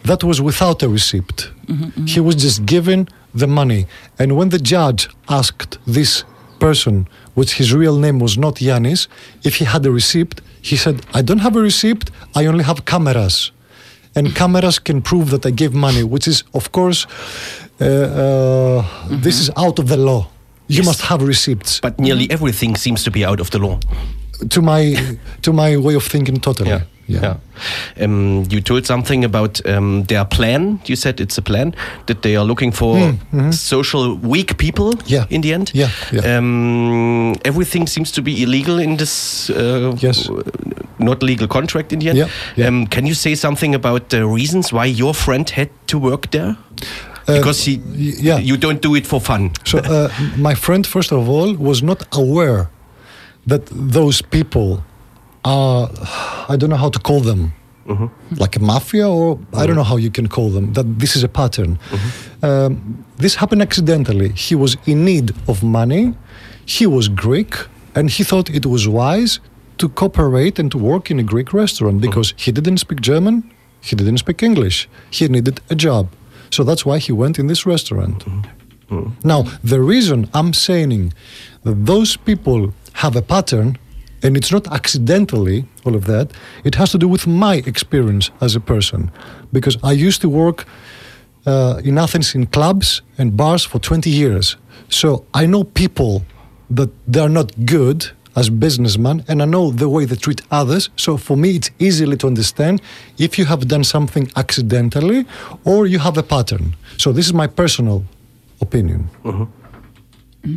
[0.05, 1.49] that was without a receipt.
[2.07, 3.87] He was just given the money.
[4.19, 6.25] And when the judge asked this
[6.59, 9.07] person, which his real name was not Yanis,
[9.45, 12.85] if he had a receipt, he said, I don't have a receipt, I only have
[12.85, 13.53] cameras.
[14.15, 17.07] And cameras can prove that I gave money, which is, of course,
[17.81, 18.85] uh, uh,
[19.23, 20.27] this is out of the law.
[20.69, 20.87] You Yes.
[20.87, 23.79] must have receipts But nearly everything seems to be out of the law.
[24.51, 24.97] to my
[25.43, 26.81] to my way of thinking totally.
[27.09, 27.35] Yeah.
[28.01, 30.79] Um, you told something about um, their plan.
[30.87, 31.75] You said it's a plan
[32.07, 33.15] that they are looking for
[33.53, 34.93] social weak people.
[34.93, 35.27] Hmm, Yeah.
[35.31, 35.71] In the end.
[35.75, 36.39] Yeah, yeah.
[36.39, 39.51] Um, everything seems to be illegal in this.
[39.51, 40.27] Uh, Yes.
[40.27, 40.43] w-
[41.03, 42.19] Not legal contract in the end.
[42.19, 42.67] Yeah, yeah.
[42.67, 46.57] Um, can you say something about the reasons why your friend had to work there?
[47.27, 48.39] Because he, yeah.
[48.39, 49.53] you don't do it for fun.
[49.65, 52.71] So uh, my friend, first of all, was not aware
[53.47, 54.83] that those people
[55.45, 55.91] are
[56.49, 57.53] I don't know how to call them.
[58.37, 60.73] Like a mafia, or I don't know how you can call them.
[60.75, 61.79] That this is a pattern.
[62.43, 64.31] Um, this happened accidentally.
[64.31, 66.15] He was in need of money.
[66.65, 67.55] He was Greek,
[67.95, 69.41] and he thought it was wise
[69.83, 72.45] to cooperate and to work in a Greek restaurant because uh-huh.
[72.45, 73.37] he didn't speak German,
[73.89, 74.89] he didn't speak English.
[75.11, 76.05] He needed a job,
[76.51, 78.19] so that's why he went in this restaurant.
[78.25, 78.95] Mm-hmm.
[78.95, 79.29] Mm-hmm.
[79.33, 79.41] Now,
[79.73, 81.13] the reason I'm saying
[81.65, 82.73] that those people
[83.05, 83.77] have a pattern,
[84.23, 86.27] and it's not accidentally all of that,
[86.63, 89.11] it has to do with my experience as a person.
[89.53, 90.59] Because I used to work
[91.45, 94.57] uh, in Athens in clubs and bars for 20 years.
[94.89, 96.23] So I know people
[96.71, 100.91] that they are not good as businessmen, and I know the way they treat others.
[100.97, 102.81] So for me, it's easily to understand
[103.19, 105.27] if you have done something accidentally
[105.65, 106.75] or you have a pattern.
[106.99, 108.05] So this is my personal
[108.61, 109.09] opinion.
[109.25, 109.47] Uh-huh.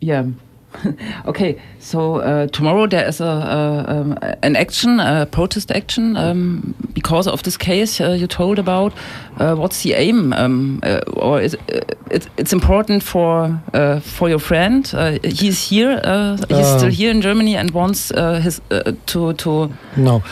[0.00, 0.26] Yeah.
[1.26, 6.74] Okay, so uh, tomorrow there is a, a um, an action, a protest action, um,
[6.94, 8.92] because of this case uh, you told about.
[9.38, 10.32] Uh, what's the aim?
[10.32, 14.86] Um, uh, or is uh, it, it's important for uh, for your friend?
[15.24, 16.00] he's here.
[16.48, 18.10] he's still here in Germany and wants
[18.42, 18.60] his
[19.06, 20.22] to to no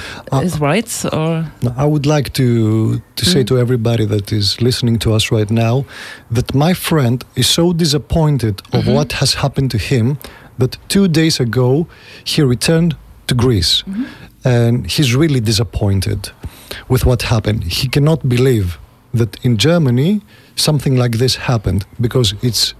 [0.40, 1.04] his rights.
[1.04, 3.32] Or no, I would like to to mm.
[3.32, 5.84] say to everybody that is listening to us right now
[6.30, 8.94] that my friend is so disappointed of mm -hmm.
[8.94, 10.16] what has happened to him
[10.58, 11.86] but two days ago,
[12.24, 13.82] he returned to Greece.
[13.82, 14.04] Mm-hmm.
[14.44, 16.30] And he's really disappointed
[16.88, 17.64] with what happened.
[17.64, 18.78] He cannot believe
[19.12, 20.22] that in Germany
[20.54, 22.74] something like this happened because it's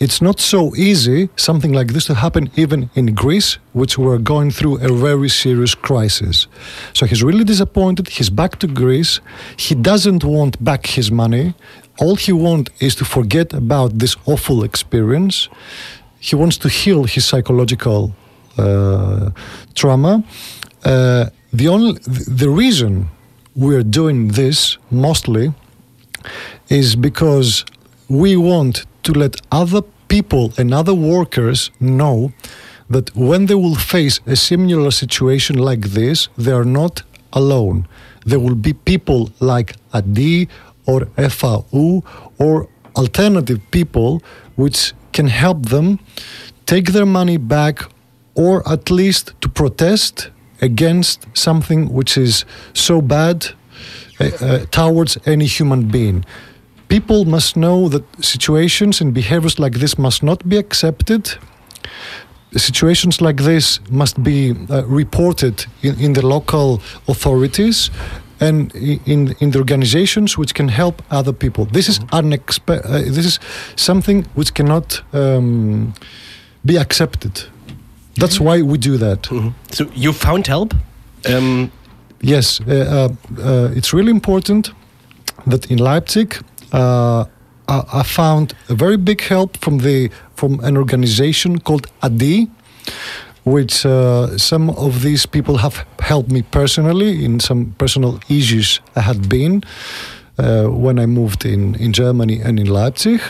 [0.00, 4.50] it's not so easy something like this to happen even in Greece, which were going
[4.50, 6.48] through a very serious crisis.
[6.92, 8.08] So he's really disappointed.
[8.08, 9.20] He's back to Greece.
[9.56, 11.54] He doesn't want back his money.
[12.00, 15.48] All he wants is to forget about this awful experience
[16.28, 18.14] he wants to heal his psychological
[18.56, 19.30] uh,
[19.74, 20.24] trauma.
[20.82, 21.92] Uh, the only
[22.44, 23.08] the reason
[23.54, 25.52] we're doing this mostly
[26.68, 27.64] is because
[28.08, 32.32] we want to let other people and other workers know
[32.88, 37.86] that when they will face a similar situation like this, they are not alone.
[38.24, 40.48] There will be people like ADI
[40.86, 41.06] or
[41.36, 42.02] FAU
[42.38, 44.22] or alternative people
[44.56, 45.98] which can help them
[46.66, 47.90] take their money back
[48.34, 53.46] or at least to protest against something which is so bad
[54.20, 56.24] uh, uh, towards any human being.
[56.88, 61.38] People must know that situations and behaviors like this must not be accepted.
[62.56, 67.90] Situations like this must be uh, reported in, in the local authorities
[68.44, 68.74] and
[69.06, 71.64] in in the organizations which can help other people.
[71.72, 72.16] This is mm-hmm.
[72.16, 73.40] unexpe- uh, This is
[73.76, 75.92] something which cannot um,
[76.62, 77.32] be accepted.
[78.16, 78.44] That's mm-hmm.
[78.44, 79.22] why we do that.
[79.22, 79.50] Mm-hmm.
[79.70, 80.74] So you found help.
[81.28, 81.70] Um,
[82.20, 84.72] yes, uh, uh, uh, it's really important
[85.46, 86.36] that in Leipzig.
[86.72, 87.24] Uh,
[87.68, 92.48] I, I found a very big help from the from an organization called ADI,
[93.44, 99.00] which uh, some of these people have helped me personally in some personal issues I
[99.00, 99.62] had been.
[100.36, 103.20] Uh, when I moved in, in Germany and in Leipzig.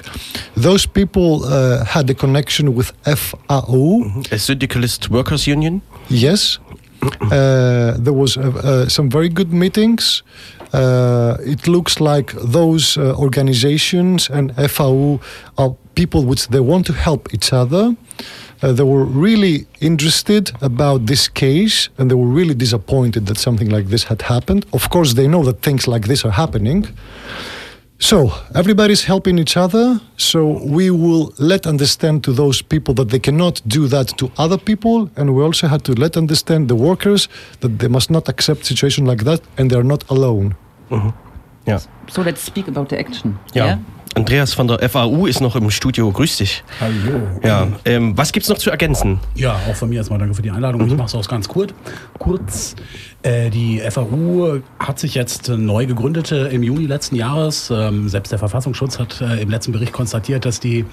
[0.56, 3.66] Those people uh, had a connection with FAU.
[3.68, 4.34] Mm-hmm.
[4.34, 5.82] A syndicalist workers union?
[6.08, 6.58] Yes.
[7.20, 10.22] Uh, there was uh, uh, some very good meetings.
[10.72, 15.20] Uh, it looks like those organizations and FAU
[15.56, 17.94] are people which they want to help each other.
[18.64, 23.68] Uh, they were really interested about this case and they were really disappointed that something
[23.68, 24.64] like this had happened.
[24.72, 26.88] Of course, they know that things like this are happening.
[27.98, 30.00] So everybody's helping each other.
[30.16, 34.58] So we will let understand to those people that they cannot do that to other
[34.58, 37.28] people, and we also had to let understand the workers
[37.60, 40.56] that they must not accept situation like that, and they are not alone.
[40.90, 41.23] Mm-hmm.
[41.66, 41.80] Yeah.
[42.10, 43.38] So let's speak about the action.
[43.54, 43.66] Yeah.
[43.66, 43.78] yeah?
[44.16, 46.10] Andreas von der FAU ist noch im Studio.
[46.12, 46.62] Grüß dich.
[46.80, 47.20] Hallo.
[47.42, 49.18] Ja, ähm, was gibt's noch zu ergänzen?
[49.34, 50.82] Ja, auch von mir erstmal danke für die Einladung.
[50.82, 50.88] Mhm.
[50.88, 51.74] Ich mache es auch ganz kurz.
[52.18, 52.76] kurz.
[53.22, 57.72] Äh, die FAU hat sich jetzt neu gegründet äh, im Juni letzten Jahres.
[57.74, 60.84] Ähm, selbst der Verfassungsschutz hat äh, im letzten Bericht konstatiert, dass die äh,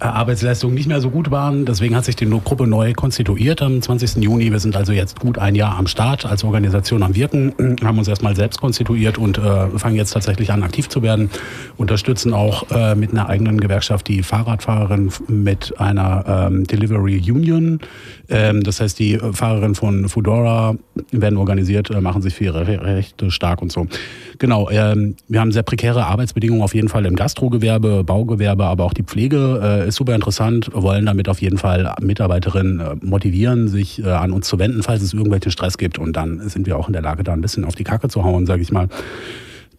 [0.00, 1.64] Arbeitsleistungen nicht mehr so gut waren.
[1.64, 4.16] Deswegen hat sich die Gruppe neu konstituiert am 20.
[4.16, 4.50] Juni.
[4.50, 8.08] Wir sind also jetzt gut ein Jahr am Start als Organisation am Wirken, haben uns
[8.08, 11.30] erstmal selbst konstituiert und äh, fangen jetzt tatsächlich an, aktiv zu werden.
[11.76, 17.80] Unterstützen auch äh, mit einer eigenen Gewerkschaft die Fahrradfahrerin mit einer ähm, Delivery Union.
[18.28, 20.74] Ähm, das heißt, die Fahrerinnen von Foodora
[21.12, 23.86] werden organisiert, äh, machen sich für ihre Rechte stark und so.
[24.38, 28.94] Genau, ähm, wir haben sehr prekäre Arbeitsbedingungen auf jeden Fall im Gastrogewerbe, Baugewerbe, aber auch
[28.94, 30.70] die Pflege äh, ist super interessant.
[30.72, 34.82] Wir wollen damit auf jeden Fall Mitarbeiterinnen äh, motivieren, sich äh, an uns zu wenden,
[34.82, 35.98] falls es irgendwelchen Stress gibt.
[35.98, 38.24] Und dann sind wir auch in der Lage, da ein bisschen auf die Kacke zu
[38.24, 38.88] hauen, sage ich mal.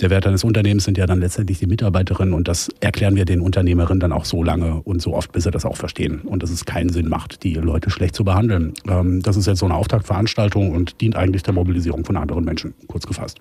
[0.01, 3.39] Der Wert eines Unternehmens sind ja dann letztendlich die Mitarbeiterinnen und das erklären wir den
[3.39, 6.49] Unternehmerinnen dann auch so lange und so oft, bis sie das auch verstehen und dass
[6.49, 8.73] es keinen Sinn macht, die Leute schlecht zu behandeln.
[8.89, 12.73] Ähm, das ist jetzt so eine Auftaktveranstaltung und dient eigentlich der Mobilisierung von anderen Menschen,
[12.87, 13.39] kurz gefasst.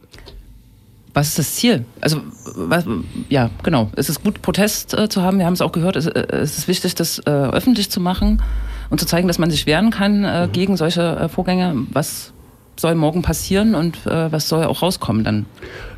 [1.14, 1.87] Was ist das Ziel?
[2.00, 2.20] Also,
[2.57, 2.85] was,
[3.29, 3.90] ja, genau.
[3.94, 5.38] Es ist gut, Protest äh, zu haben.
[5.38, 5.96] Wir haben es auch gehört.
[5.96, 8.42] Es, äh, es ist wichtig, das äh, öffentlich zu machen
[8.90, 10.53] und zu zeigen, dass man sich wehren kann mhm.
[10.53, 11.87] gegen solche äh, Vorgänge.
[11.92, 12.34] Was
[12.81, 15.47] soll morgen passieren und äh, was soll auch rauskommen dann?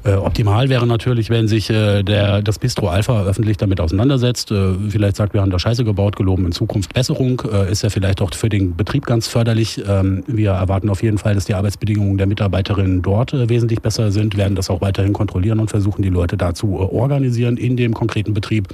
[0.05, 4.51] Äh, optimal wäre natürlich, wenn sich äh, der, das Bistro Alpha öffentlich damit auseinandersetzt.
[4.51, 7.41] Äh, vielleicht sagt, wir haben da Scheiße gebaut, geloben in Zukunft Besserung.
[7.71, 9.83] Ist ja vielleicht auch für den Betrieb ganz förderlich.
[9.87, 14.37] Ähm, wir erwarten auf jeden Fall, dass die Arbeitsbedingungen der Mitarbeiterinnen dort wesentlich besser sind,
[14.37, 18.69] werden das auch weiterhin kontrollieren und versuchen, die Leute dazu organisieren in dem konkreten Betrieb.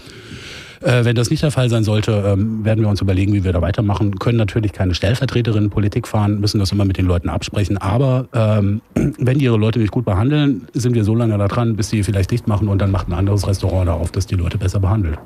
[0.83, 3.53] Äh, wenn das nicht der Fall sein sollte, ähm, werden wir uns überlegen, wie wir
[3.53, 4.19] da weitermachen.
[4.19, 7.79] Können natürlich keine Stellvertreterin Politik fahren, müssen das immer mit den Leuten absprechen.
[7.79, 11.77] Aber ähm, wenn die ihre Leute nicht gut behandeln, sind wir so lange da dran,
[11.77, 14.35] bis sie vielleicht dicht machen und dann macht ein anderes Restaurant da auf, das die
[14.35, 15.19] Leute besser behandelt.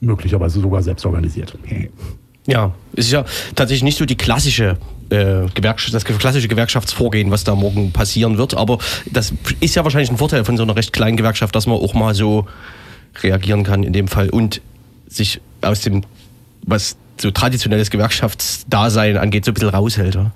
[0.00, 1.58] Möglicherweise sogar selbst organisiert.
[2.48, 4.78] Ja, ist ja tatsächlich nicht so die klassische
[5.10, 8.54] äh, Gewerkschaft, das klassische Gewerkschaftsvorgehen, was da morgen passieren wird.
[8.54, 11.76] Aber das ist ja wahrscheinlich ein Vorteil von so einer recht kleinen Gewerkschaft, dass man
[11.76, 12.46] auch mal so
[13.22, 14.62] reagieren kann in dem Fall und
[15.08, 16.04] sich aus dem,
[16.62, 20.14] was so traditionelles Gewerkschaftsdasein angeht, so ein bisschen raushält.
[20.14, 20.32] Ja.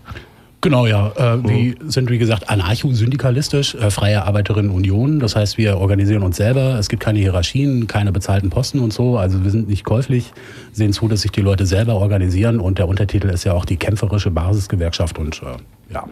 [0.63, 1.09] Genau, ja.
[1.17, 5.19] Äh, wir sind, wie gesagt, anarcho-syndikalistisch, äh, freie Arbeiterinnen-Union.
[5.19, 6.79] Das heißt, wir organisieren uns selber.
[6.79, 9.19] Es gibt keine Hierarchien, keine bezahlten Posten und so.
[9.19, 10.33] Also wir sind nicht käuflich,
[10.73, 12.61] sehen zu, dass sich die Leute selber organisieren.
[12.61, 15.19] Und der Untertitel ist ja auch die kämpferische Basisgewerkschaft.
[15.19, 16.05] Und äh, ja,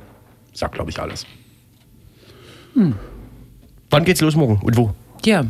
[0.52, 1.24] sagt, glaube ich, alles.
[2.74, 4.92] Wann geht's los morgen und wo?
[5.24, 5.44] Ja.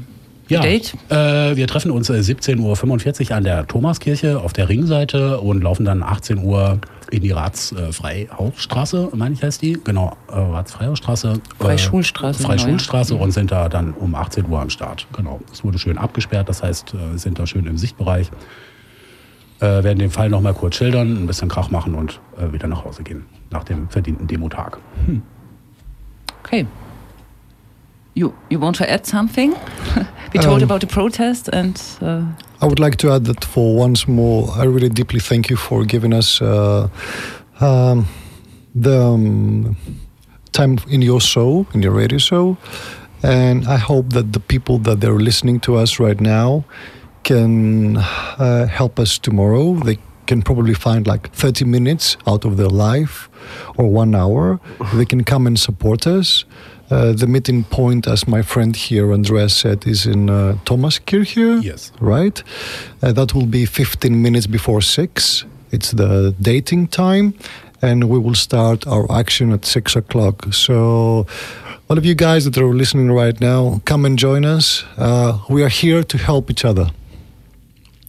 [0.49, 0.95] Ja, Date?
[1.09, 5.85] äh, wir treffen uns äh, 17.45 Uhr an der Thomaskirche auf der Ringseite und laufen
[5.85, 11.33] dann 18 Uhr in die Ratsfreihausstraße, meine ich heißt die, genau, äh, Ratsfreihausstraße.
[11.33, 15.07] äh, Freischulstraße, Freischulstraße und sind da dann um 18 Uhr am Start.
[15.16, 18.31] Genau, es wurde schön abgesperrt, das heißt, äh, sind da schön im Sichtbereich.
[19.61, 22.85] Äh, werden den Fall nochmal kurz schildern, ein bisschen Krach machen und äh, wieder nach
[22.85, 24.79] Hause gehen, nach dem verdienten Demotag.
[26.42, 26.66] Okay.
[28.14, 29.55] You, you want to add something?
[30.33, 32.23] We told Um, about the protest and uh,
[32.62, 35.85] I would like to add that for once more, I really deeply thank you for
[35.85, 36.88] giving us uh,
[37.61, 38.07] um,
[38.75, 39.77] the um,
[40.53, 42.57] time in your show, in your radio show.
[43.23, 46.64] And I hope that the people that they're listening to us right now
[47.25, 47.96] can
[48.38, 49.75] uh, help us tomorrow.
[49.75, 53.29] They can probably find like 30 minutes out of their life
[53.77, 54.61] or one hour.
[54.94, 56.44] They can come and support us.
[56.90, 61.62] Uh, the meeting point, as my friend here, Andreas said, is in uh, Thomaskirche.
[61.62, 61.92] Yes.
[62.00, 62.42] Right?
[63.03, 65.44] Uh, that will be 15 minutes before 6.
[65.70, 67.35] It's the dating time.
[67.83, 70.53] And we will start our action at 6 o'clock.
[70.53, 71.26] So,
[71.88, 74.85] all of you guys that are listening right now, come and join us.
[74.98, 76.90] Uh, we are here to help each other.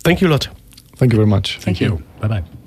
[0.04, 0.50] Thank you a lot.
[0.98, 1.60] Thank you very much.
[1.60, 2.04] Thank you.
[2.20, 2.61] Bye bye.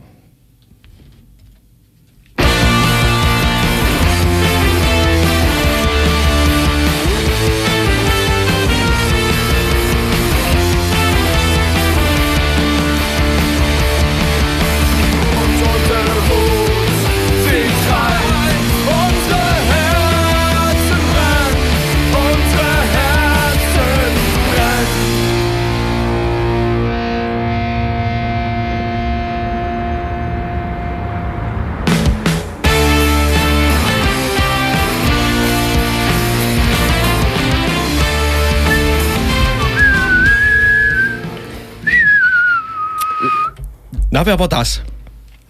[44.24, 44.82] Wer war das?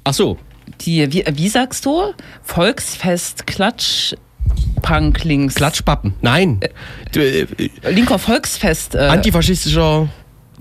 [0.05, 0.39] Ach so,
[0.81, 2.13] die, wie, wie sagst du?
[2.43, 4.15] Volksfest Klatsch
[4.83, 5.55] Punk links.
[5.55, 6.15] Klatschpappen.
[6.21, 6.61] Nein.
[7.13, 7.47] Du, äh,
[7.91, 8.95] Linker Volksfest.
[8.95, 10.09] Äh, antifaschistischer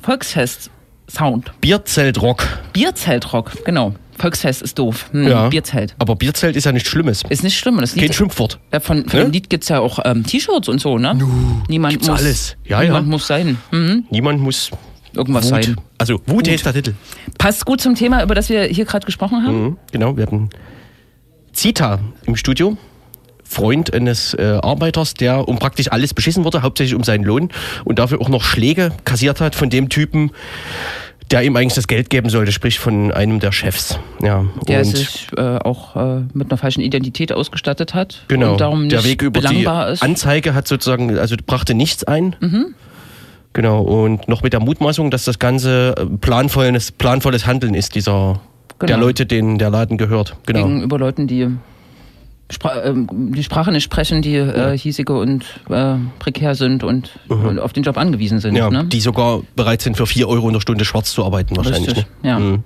[0.02, 0.70] Volksfest
[1.10, 1.52] Sound.
[1.60, 2.48] Bierzeltrock.
[2.72, 3.94] Bierzeltrock, genau.
[4.18, 5.10] Volksfest ist doof.
[5.12, 5.50] Hm, Ja.
[5.50, 5.96] Bierzelt.
[6.00, 7.24] Aber Bierzelt ist ja nichts Schlimmes.
[7.30, 7.78] Ist nicht schlimm.
[7.82, 8.60] Das Lied, Kein Schimpfwort.
[8.72, 9.26] Äh, Von, von Ne?
[9.26, 11.18] dem Lied gibt es ja auch ähm, T-Shirts und so, ne?
[11.68, 12.20] Niemand gibt's muss.
[12.20, 12.56] alles.
[12.64, 13.12] Ja, niemand ja.
[13.12, 13.58] muss sein.
[13.72, 14.06] Mhm.
[14.12, 14.70] Niemand muss
[15.16, 15.64] Irgendwas Wut.
[15.64, 15.76] sein.
[15.98, 16.94] Also Wut, ist der Titel.
[17.38, 19.64] Passt gut zum Thema, über das wir hier gerade gesprochen haben.
[19.64, 20.50] Mhm, genau, wir hatten
[21.54, 22.78] Zita im Studio.
[23.44, 27.50] Freund eines äh, Arbeiters, der um praktisch alles beschissen wurde, hauptsächlich um seinen Lohn
[27.86, 30.32] und dafür auch noch Schläge kassiert hat von dem Typen,
[31.30, 34.00] der ihm eigentlich das Geld geben sollte, sprich von einem der Chefs.
[34.24, 38.24] Ja, Der und sich äh, auch äh, mit einer falschen Identität ausgestattet hat.
[38.28, 40.02] genau, Und darum der nicht Weg über die ist.
[40.02, 42.36] Anzeige hat sozusagen, also brachte nichts ein.
[42.40, 42.74] Mhm.
[43.54, 48.42] Genau, und noch mit der Mutmaßung, dass das Ganze äh, planvolles, planvolles Handeln ist, dieser
[48.82, 49.06] der Genau.
[49.06, 50.36] Leute, denen der Laden gehört.
[50.46, 50.66] Genau.
[50.66, 51.48] gegenüber Leuten, die
[52.52, 57.60] Spra ähm, die Sprache nicht sprechen, die äh, hiesige und äh, prekär sind und, und
[57.60, 58.52] auf den Job angewiesen sind.
[58.52, 58.58] Mhm.
[58.58, 58.86] Ja, ne?
[58.86, 61.88] die sogar bereit sind, für 4 Euro in der Stunde schwarz zu arbeiten, wahrscheinlich.
[61.90, 62.30] Richtig, Ne?
[62.30, 62.40] ja.
[62.40, 62.64] Mhm.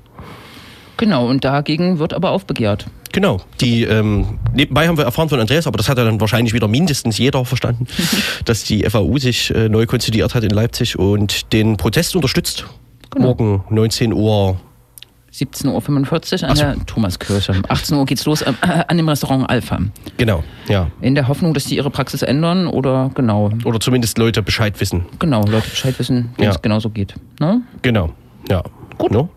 [0.98, 2.88] Genau, und dagegen wird aber aufbegehrt.
[3.12, 3.40] Genau.
[3.62, 6.68] Die, ähm, nebenbei haben wir erfahren von Andreas, aber das hat ja dann wahrscheinlich wieder
[6.68, 7.88] mindestens jeder verstanden,
[8.46, 12.66] dass die FAU sich äh, neu konstituiert hat in Leipzig und den Protest unterstützt.
[13.12, 13.28] Genau.
[13.28, 14.60] Morgen 19 Uhr.
[15.34, 16.64] 17.45 Uhr an so.
[16.64, 17.62] der Thomaskirche.
[17.68, 18.52] 18 Uhr geht's los äh,
[18.88, 19.80] an dem Restaurant Alpha.
[20.18, 20.90] Genau, ja.
[21.02, 25.06] In der Hoffnung, dass die ihre Praxis ändern oder genau, Oder zumindest Leute Bescheid wissen.
[25.20, 26.52] genau, Leute Bescheid wissen, wenn Ja.
[26.52, 27.14] es genauso geht.
[27.40, 27.62] Ne?
[27.84, 28.10] Genau,
[28.50, 28.64] ja.
[28.98, 29.12] Gut.
[29.12, 29.30] No?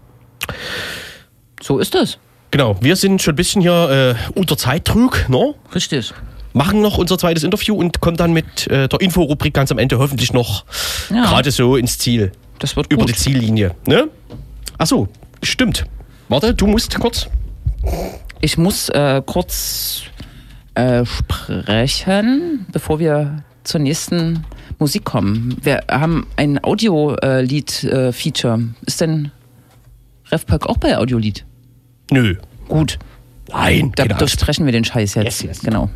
[1.63, 2.19] So ist es.
[2.51, 5.55] Genau, wir sind schon ein bisschen hier äh, unter Zeitdruck, no?
[5.75, 6.13] Richtig.
[6.53, 9.99] machen noch unser zweites Interview und kommen dann mit äh, der Inforubrik ganz am Ende
[9.99, 10.65] hoffentlich noch
[11.11, 11.27] Ja.
[11.27, 12.33] gerade so ins Ziel.
[12.59, 13.11] Das wird Über gut.
[13.11, 13.75] die Ziellinie.
[13.87, 14.09] Ne?
[14.79, 15.07] Achso,
[15.43, 15.85] stimmt.
[16.29, 17.29] Warte, du musst kurz.
[18.41, 20.03] Ich muss äh, kurz
[20.75, 24.45] äh, sprechen, bevor wir zur nächsten
[24.79, 25.57] Musik kommen.
[25.63, 28.61] Wir haben ein Audio-Lied-Feature.
[28.87, 29.31] Ist denn
[30.33, 31.45] RevPack auch bei Audiolied?
[32.11, 32.37] Nö.
[32.69, 32.99] Gut.
[33.49, 33.93] Nein.
[33.97, 34.19] Da genau.
[34.19, 35.43] durchsprechen wir den Scheiß jetzt.
[35.43, 35.61] Yes, yes.
[35.61, 35.91] Genau.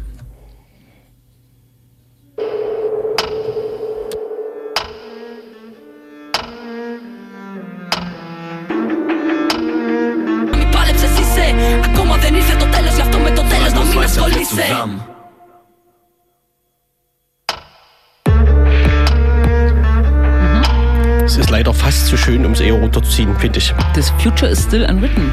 [21.24, 23.74] Es ist leider fast zu schön, um es eher runterzuziehen, finde ich.
[23.94, 25.32] This future is still unwritten.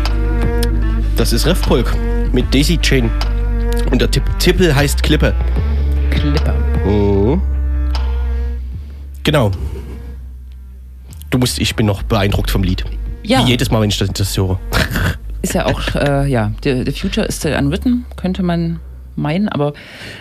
[1.16, 1.96] Das ist Refpolk
[2.32, 3.10] mit Daisy Chain.
[3.92, 5.34] Und der Tipp Tippel heißt Klippe.
[6.10, 6.54] Clipper.
[6.86, 7.42] Mhm.
[9.24, 9.52] Genau.
[11.30, 12.84] Du musst, ich bin noch beeindruckt vom Lied.
[13.24, 13.46] Ja.
[13.46, 14.60] Wie jedes Mal, wenn ich das, das höre.
[15.42, 18.80] Ist ja auch, äh, ja, the, the future is still unwritten, könnte man
[19.22, 19.50] meinen.
[19.50, 19.74] Aber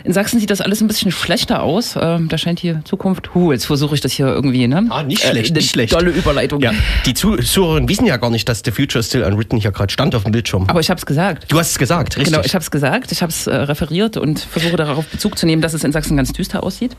[0.04, 1.96] in Sachsen sieht das alles ein bisschen schlechter aus.
[2.00, 3.34] Ähm, da scheint hier Zukunft.
[3.34, 4.86] Huh, jetzt versuche ich das hier irgendwie, ne?
[4.90, 5.92] Ah, nicht schlecht, eine nicht schlecht.
[5.92, 6.60] Tolle Überleitung.
[6.60, 6.72] Ja,
[7.06, 10.14] die Zuhörerinnen wissen ja gar nicht, dass The Future is Still Unwritten hier gerade stand
[10.14, 10.66] auf dem Bildschirm.
[10.68, 11.46] Aber ich habe es gesagt.
[11.48, 12.32] du hast es gesagt, richtig?
[12.32, 15.46] Genau, ich habe es gesagt, ich habe es äh, referiert und versuche darauf Bezug zu
[15.46, 16.96] nehmen, dass es in Sachsen ganz düster aussieht.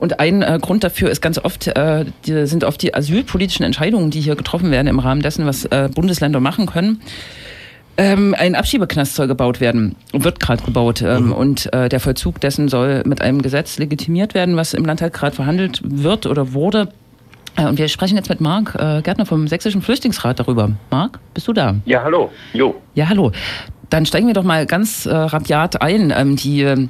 [0.00, 4.10] Und ein äh, Grund dafür ist ganz oft, äh, die, sind oft die asylpolitischen Entscheidungen,
[4.10, 7.02] die hier getroffen werden im Rahmen dessen, was äh, Bundesländer machen können.
[7.96, 11.02] Ähm, ein Abschiebeknast soll gebaut werden, wird gerade gebaut.
[11.02, 15.12] Ähm, Und äh, der Vollzug dessen soll mit einem Gesetz legitimiert werden, was im Landtag
[15.12, 16.88] gerade verhandelt wird oder wurde.
[17.56, 20.70] Äh, und wir sprechen jetzt mit Marc äh, Gärtner vom Sächsischen Flüchtlingsrat darüber.
[20.90, 21.76] Marc, bist du da?
[21.84, 22.30] Ja, hallo.
[22.54, 22.74] Jo.
[22.94, 23.32] Ja, hallo.
[23.90, 26.12] Dann steigen wir doch mal ganz äh, rabiat ein.
[26.16, 26.88] Ähm, die, äh,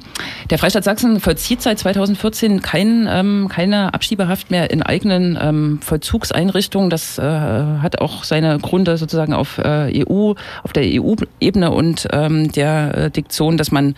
[0.49, 6.89] der Freistaat Sachsen vollzieht seit 2014 kein, ähm, keine Abschiebehaft mehr in eigenen ähm, Vollzugseinrichtungen.
[6.89, 10.33] Das äh, hat auch seine Gründe sozusagen auf äh, EU,
[10.63, 13.95] auf der EU-Ebene und ähm, der äh, Diktion, dass man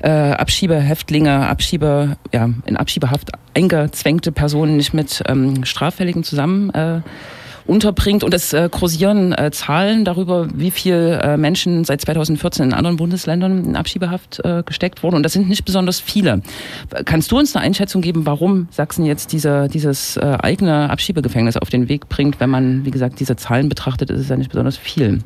[0.00, 7.00] äh, Abschiebehäftlinge, Abschiebe, ja, in Abschiebehaft eingezwängte Personen nicht mit ähm, Straffälligen zusammen äh,
[7.66, 8.24] unterbringt.
[8.24, 12.96] Und es äh, kursieren äh, Zahlen darüber, wie viel äh, Menschen seit 2014 in anderen
[12.96, 15.16] Bundesländern in Abschiebehaft äh, gesteckt wurden.
[15.16, 16.42] Und das sind nicht besonders viele.
[17.04, 21.70] Kannst du uns eine Einschätzung geben, warum Sachsen jetzt diese, dieses äh, eigene Abschiebegefängnis auf
[21.70, 22.40] den Weg bringt?
[22.40, 25.20] Wenn man, wie gesagt, diese Zahlen betrachtet, ist es ja nicht besonders viel.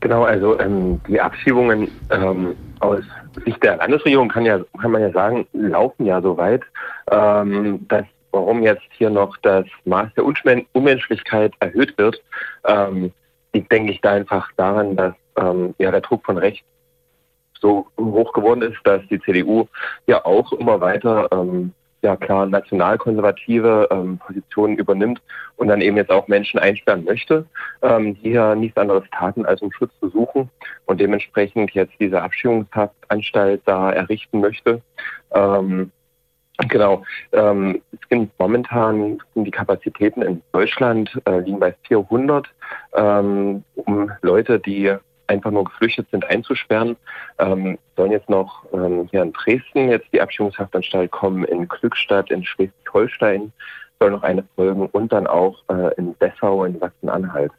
[0.00, 3.00] Genau, also ähm, die Abschiebungen ähm, aus
[3.44, 6.62] Sicht der Landesregierung kann ja, kann man ja sagen, laufen ja so weit,
[7.10, 12.22] ähm, dass warum jetzt hier noch das Maß der Unschmen Unmenschlichkeit erhöht wird,
[12.66, 13.12] ähm,
[13.52, 16.64] liegt, denke ich, da einfach daran, dass ähm, ja der Druck von rechts
[17.60, 19.66] so hoch geworden ist, dass die CDU
[20.06, 25.20] ja auch immer weiter ähm, ja klar nationalkonservative ähm, Positionen übernimmt
[25.56, 27.46] und dann eben jetzt auch Menschen einsperren möchte,
[27.82, 30.48] ähm, die ja nichts anderes taten, als um Schutz zu suchen
[30.86, 34.80] und dementsprechend jetzt diese Abschiebungshaftanstalt da errichten möchte.
[35.32, 35.90] Ähm,
[36.66, 37.04] Genau.
[37.32, 42.48] Ähm, es sind momentan sind die Kapazitäten in Deutschland äh, liegen bei 400,
[42.94, 44.92] ähm, um Leute, die
[45.28, 46.96] einfach nur geflüchtet sind, einzusperren.
[47.38, 52.44] Ähm, sollen jetzt noch ähm, hier in Dresden jetzt die Abschiebungshaftanstalt kommen, in Glückstadt, in
[52.44, 53.52] Schleswig-Holstein
[54.00, 57.52] soll noch eine folgen und dann auch äh, in Dessau in Sachsen-Anhalt.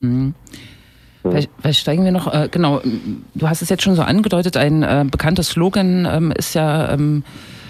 [0.00, 0.34] Mhm.
[1.22, 2.80] Vielleicht, vielleicht steigen wir noch, äh, genau,
[3.34, 7.24] du hast es jetzt schon so angedeutet, ein äh, bekannter Slogan ähm, ist ja, ähm,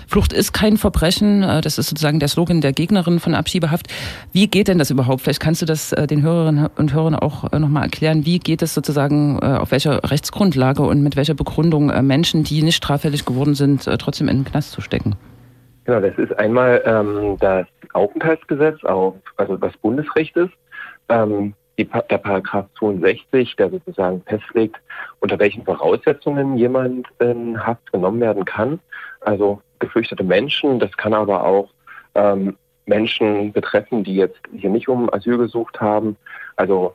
[0.09, 3.89] Flucht ist kein Verbrechen, äh, das ist sozusagen der Slogan der Gegnerin von Abschiebehaft.
[4.33, 5.21] Wie geht denn das überhaupt?
[5.21, 8.25] Vielleicht kannst du das äh, den Hörerinnen und Hörern auch äh, nochmal erklären.
[8.25, 13.25] Wie geht es sozusagen, auf welcher Rechtsgrundlage und mit welcher Begründung Menschen, die nicht straffällig
[13.25, 15.17] geworden sind, trotzdem in den Knast zu stecken?
[15.85, 20.53] Genau, das ist einmal ähm, das Aufenthaltsgesetz, auf, also das Bundesrecht ist.
[21.09, 24.77] Ähm, die, der Paragraph 62, der sozusagen festlegt,
[25.21, 28.81] unter welchen Voraussetzungen jemand in Haft genommen werden kann.
[29.21, 31.69] Also geflüchtete Menschen, das kann aber auch
[32.15, 32.57] ähm,
[32.87, 36.17] Menschen betreffen, die jetzt hier nicht um Asyl gesucht haben.
[36.57, 36.95] Also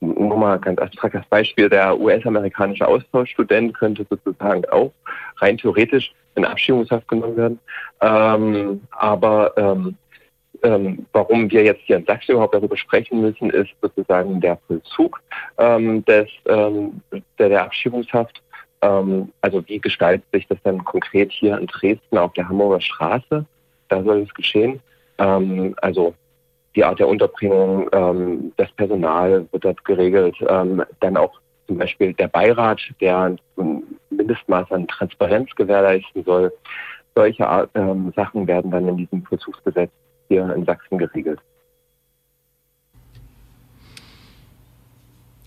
[0.00, 4.92] nur mal ganz abstraktes Beispiel, der US-amerikanische Austauschstudent könnte sozusagen auch
[5.36, 7.58] rein theoretisch in Abschiebungshaft genommen werden.
[8.00, 9.96] Ähm, aber ähm,
[10.62, 15.20] ähm, warum wir jetzt hier in Sachsen überhaupt darüber sprechen müssen, ist sozusagen der Vollzug
[15.58, 17.00] ähm, des, ähm,
[17.38, 18.42] der, der Abschiebungshaft.
[18.82, 23.46] Ähm, also wie gestaltet sich das dann konkret hier in Dresden auf der Hamburger Straße?
[23.88, 24.80] Da soll es geschehen.
[25.18, 26.14] Ähm, also
[26.74, 32.12] die Art der Unterbringung, ähm, das Personal wird dort geregelt, ähm, dann auch zum Beispiel
[32.14, 36.52] der Beirat, der mit Mindestmaß an Transparenz gewährleisten soll.
[37.14, 39.90] Solche Art, ähm, Sachen werden dann in diesem Vollzugsgesetz
[40.28, 41.38] hier in Sachsen geregelt.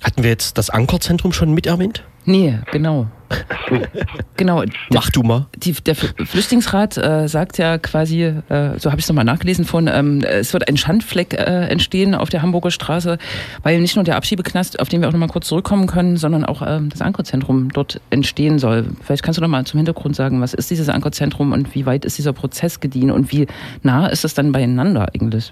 [0.05, 2.03] Hatten wir jetzt das Ankerzentrum schon mit erwähnt?
[2.25, 3.07] Nee, genau.
[4.37, 4.63] genau.
[4.93, 5.47] Mach du mal.
[5.57, 9.87] Die, der Flüchtlingsrat äh, sagt ja quasi, äh, so habe ich es nochmal nachgelesen von,
[9.87, 13.17] ähm, es wird ein Schandfleck äh, entstehen auf der Hamburger Straße,
[13.63, 16.61] weil nicht nur der Abschiebeknast, auf den wir auch nochmal kurz zurückkommen können, sondern auch
[16.61, 18.85] ähm, das Ankerzentrum dort entstehen soll.
[19.01, 22.19] Vielleicht kannst du nochmal zum Hintergrund sagen, was ist dieses Ankerzentrum und wie weit ist
[22.19, 23.47] dieser Prozess gediehen und wie
[23.81, 25.51] nah ist es dann beieinander eigentlich?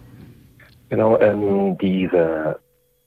[0.89, 2.59] Genau, ähm, diese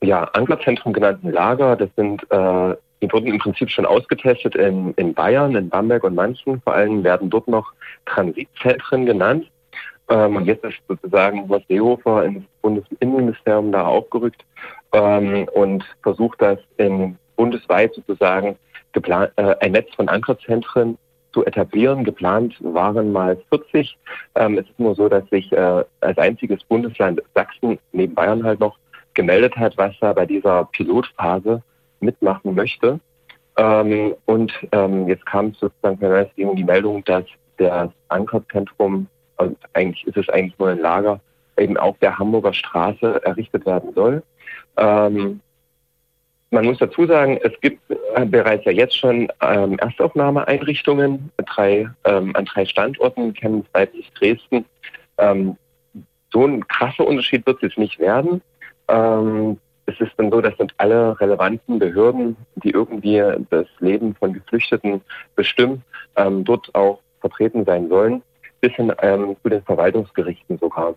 [0.03, 5.15] ja, Anglerzentrum genannten Lager, das sind, äh, die wurden im Prinzip schon ausgetestet in, in
[5.15, 6.61] Bayern, in Bamberg und Manchen.
[6.63, 7.73] Vor allem werden dort noch
[8.07, 9.47] Transitzentren genannt.
[10.09, 14.45] Ähm, und jetzt ist sozusagen Horst Seehofer ins Bundesinnenministerium da aufgerückt
[14.93, 18.57] ähm, und versucht das in bundesweit sozusagen
[18.93, 20.97] geplant, äh, ein Netz von Ankerzentren
[21.33, 22.05] zu etablieren.
[22.05, 23.99] Geplant waren mal 40.
[24.37, 28.61] Ähm, es ist nur so, dass sich äh, als einziges Bundesland Sachsen neben Bayern halt
[28.61, 28.79] noch
[29.17, 31.63] gemeldet hat, was er bei dieser Pilotphase
[31.99, 33.01] mitmachen möchte.
[33.57, 37.25] Ähm, und ähm, jetzt kam sozusagen Regierung die Meldung, dass
[37.57, 39.09] das Ankerzentrum,
[39.39, 41.21] also eigentlich ist es eigentlich nur ein Lager,
[41.59, 44.23] eben auf der Hamburger Straße errichtet werden soll.
[44.77, 45.41] Ähm,
[46.51, 52.37] man muss dazu sagen, es gibt äh, bereits ja jetzt schon ähm, Erstaufnahmeeinrichtungen drei, ähm,
[52.37, 54.65] an drei Standorten, Chemnitz, Leipzig, Dresden.
[55.19, 55.57] Ähm,
[56.33, 58.43] so ein krasser Unterschied wird es nicht werden.
[58.89, 64.33] Ähm, es ist dann so, dass sind alle relevanten Behörden, die irgendwie das Leben von
[64.33, 65.01] Geflüchteten
[65.37, 65.83] bestimmen,
[66.17, 68.23] ähm, dort auch vertreten sein sollen,
[68.61, 70.95] bis hin ähm, zu den Verwaltungsgerichten sogar,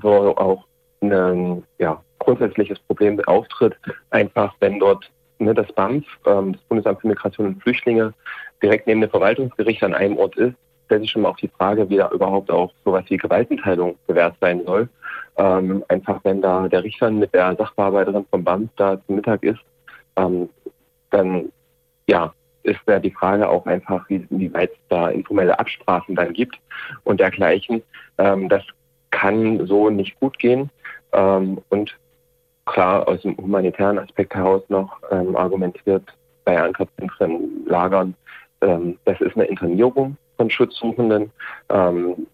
[0.00, 0.64] wo auch
[1.00, 3.76] ein ja, grundsätzliches Problem auftritt,
[4.10, 8.14] einfach wenn dort ne, das BAMF, ähm, das Bundesamt für Migration und Flüchtlinge,
[8.62, 10.54] direkt neben dem Verwaltungsgericht an einem Ort ist,
[10.92, 14.36] stellt sich schon mal auf die Frage, wie da überhaupt auch sowas wie Gewaltenteilung gewährt
[14.42, 14.90] sein soll.
[15.38, 19.60] Ähm, einfach wenn da der Richter mit der Sachbearbeiterin vom BAMF da zum Mittag ist,
[20.16, 20.50] ähm,
[21.08, 21.50] dann
[22.06, 22.34] ja,
[22.64, 26.58] ist da die Frage auch einfach, wie, wie weit es da informelle Absprachen dann gibt
[27.04, 27.82] und dergleichen.
[28.18, 28.62] Ähm, das
[29.10, 30.68] kann so nicht gut gehen.
[31.12, 31.96] Ähm, und
[32.66, 36.04] klar, aus dem humanitären Aspekt heraus noch ähm, argumentiert
[36.44, 38.14] bei Ankerzentren, Lagern,
[38.60, 41.30] ähm, das ist eine Internierung von Schutzsuchenden.
[41.68, 42.26] Ähm,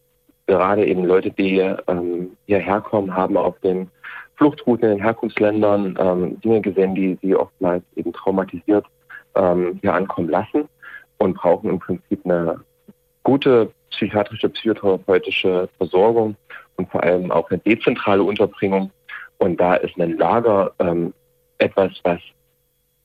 [0.46, 3.90] gerade eben Leute, die ähm, hierher kommen, haben auf den
[4.36, 8.86] Fluchtrouten in den Herkunftsländern ähm, Dinge gesehen, die sie oftmals eben traumatisiert
[9.34, 10.68] ähm, hier ankommen lassen
[11.18, 12.60] und brauchen im Prinzip eine
[13.24, 16.34] gute psychiatrische, psychotherapeutische Versorgung
[16.76, 18.90] und vor allem auch eine dezentrale Unterbringung.
[19.36, 21.12] Und da ist ein Lager ähm,
[21.58, 22.20] etwas, was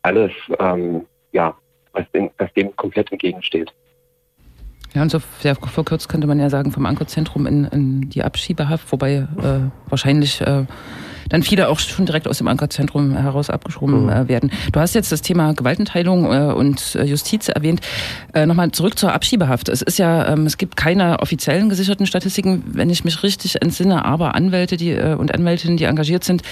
[0.03, 1.57] alles, ähm, ja,
[1.91, 3.73] was, den, was dem komplett entgegensteht.
[4.93, 8.91] Ja, und so sehr verkürzt könnte man ja sagen, vom Ankerzentrum in, in die Abschiebehaft,
[8.91, 10.65] wobei äh, wahrscheinlich äh,
[11.33, 14.09] dann viele auch schon direkt aus dem Ankerzentrum heraus abgeschoben mhm.
[14.09, 14.51] äh, werden.
[14.71, 17.81] Du hast jetzt das Thema Gewaltenteilung äh, und äh, Justiz erwähnt.
[18.33, 19.67] Äh, Nochmal zurück zur Abschiebehaft.
[19.67, 24.05] Es ist ja, ähm, es gibt keine offiziellen gesicherten Statistiken, wenn ich mich richtig entsinne,
[24.05, 26.43] aber Anwälte die, und Anwältinnen, die engagiert sind,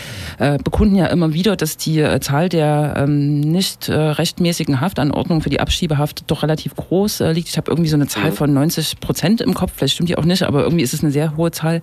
[0.63, 6.23] bekunden ja immer wieder, dass die Zahl der ähm, nicht rechtmäßigen Haftanordnungen für die Abschiebehaft
[6.27, 7.49] doch relativ groß liegt.
[7.49, 8.35] Ich habe irgendwie so eine Zahl mhm.
[8.35, 11.11] von 90 Prozent im Kopf, vielleicht stimmt die auch nicht, aber irgendwie ist es eine
[11.11, 11.81] sehr hohe Zahl.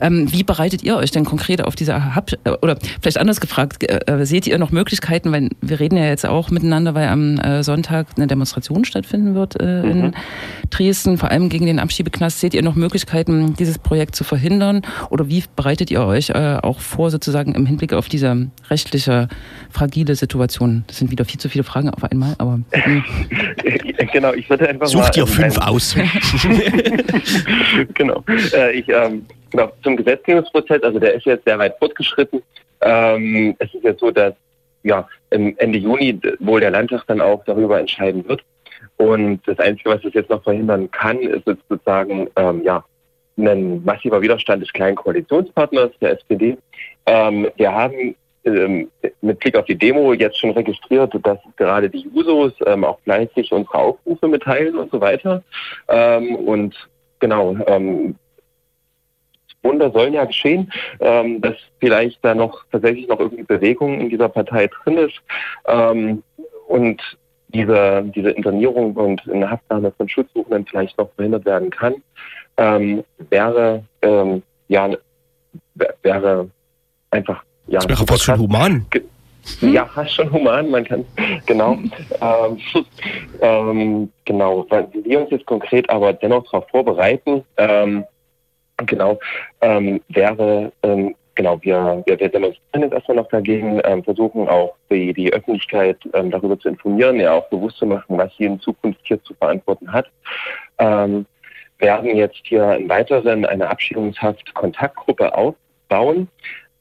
[0.00, 2.30] Ähm, wie bereitet ihr euch denn konkret auf diese Hab
[2.62, 6.26] oder vielleicht anders gefragt, äh, äh, seht ihr noch Möglichkeiten, weil wir reden ja jetzt
[6.26, 9.90] auch miteinander, weil am äh, Sonntag eine Demonstration stattfinden wird äh, mhm.
[9.90, 10.14] in
[10.70, 12.40] Dresden, vor allem gegen den Abschiebeknast.
[12.40, 14.82] Seht ihr noch Möglichkeiten, dieses Projekt zu verhindern?
[15.10, 19.28] Oder wie bereitet ihr euch äh, auch vor, sozusagen im Hinblick auf diese rechtliche,
[19.70, 20.84] fragile Situation?
[20.86, 22.60] Das sind wieder viel zu viele Fragen auf einmal, aber.
[24.12, 25.94] genau, ich würde einfach Such dir fünf aus.
[27.94, 28.22] genau.
[28.52, 32.42] Äh, ich ähm, Genau, zum Gesetzgebungsprozess, also der ist jetzt sehr weit fortgeschritten.
[32.80, 34.34] Ähm, es ist jetzt so, dass
[34.82, 38.42] ja, Ende Juni wohl der Landtag dann auch darüber entscheiden wird.
[38.96, 42.84] Und das Einzige, was es jetzt noch verhindern kann, ist sozusagen ähm, ja,
[43.38, 46.58] ein massiver Widerstand des kleinen Koalitionspartners, der SPD.
[47.06, 48.90] Ähm, wir haben ähm,
[49.20, 53.52] mit Blick auf die Demo jetzt schon registriert, dass gerade die Jusos ähm, auch fleißig
[53.52, 55.44] unsere Aufrufe mitteilen und so weiter.
[55.86, 56.74] Ähm, und
[57.20, 58.16] genau, ähm,
[59.64, 64.28] Wunder sollen ja geschehen, ähm, dass vielleicht da noch tatsächlich noch irgendwie Bewegung in dieser
[64.28, 65.20] Partei drin ist.
[65.66, 66.22] Ähm,
[66.68, 67.00] und
[67.48, 71.94] diese, diese Internierung und eine Haftnahme von Schutzsuchenden vielleicht noch verhindert werden kann,
[72.56, 74.90] ähm, wäre ähm, ja
[76.02, 76.50] wäre
[77.10, 78.86] einfach ja das wäre fast schon human.
[79.60, 81.04] Ja, fast schon human, man kann,
[81.44, 81.78] genau.
[82.20, 82.58] ähm,
[83.40, 88.04] ähm, genau, weil wir uns jetzt konkret aber dennoch darauf vorbereiten, ähm,
[88.78, 89.18] genau,
[89.60, 94.74] ähm, wäre, ähm, genau, wir, wir, wir demonstrieren jetzt erstmal noch dagegen, ähm, versuchen auch
[94.90, 98.60] die, die Öffentlichkeit ähm, darüber zu informieren, ja auch bewusst zu machen, was sie in
[98.60, 100.10] Zukunft hier zu verantworten hat.
[100.78, 101.26] Ähm,
[101.78, 106.28] werden jetzt hier im Weiteren eine Abschiebungshaft-Kontaktgruppe aufbauen,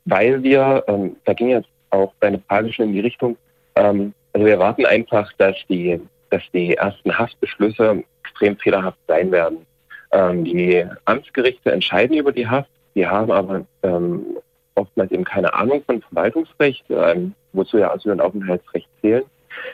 [0.06, 3.38] weil wir, ähm, da ging jetzt auch deine Frage schon in die Richtung,
[3.76, 9.66] ähm, also wir erwarten einfach, dass die, dass die ersten Haftbeschlüsse extrem fehlerhaft sein werden.
[10.14, 14.38] Ähm, die Amtsgerichte entscheiden über die Haft, die haben aber ähm,
[14.76, 19.24] oftmals eben keine Ahnung von Verwaltungsrecht, ähm, wozu ja Asyl- und Aufenthaltsrecht zählen.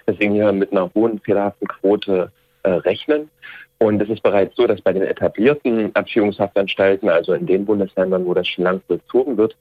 [0.08, 2.32] Deswegen hier mit einer hohen fehlerhaften Quote
[2.64, 3.30] äh, rechnen.
[3.80, 8.34] Und es ist bereits so, dass bei den etablierten Abschiebungshaftanstalten, also in den Bundesländern, wo
[8.34, 9.56] das schon lang vollzogen wird,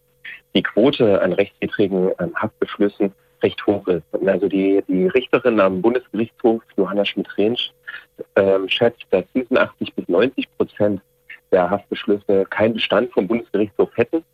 [0.55, 3.13] die Quote an rechtswidrigen ähm, Haftbeschlüssen
[3.43, 4.03] recht hoch ist.
[4.13, 7.73] Und also die, die Richterin am Bundesgerichtshof, Johanna Schmidt-Rensch,
[8.37, 11.01] ähm, schätzt, dass 85 bis 90 Prozent
[11.53, 14.25] der Haftbeschlüsse keinen Bestand vom Bundesgerichtshof hätten.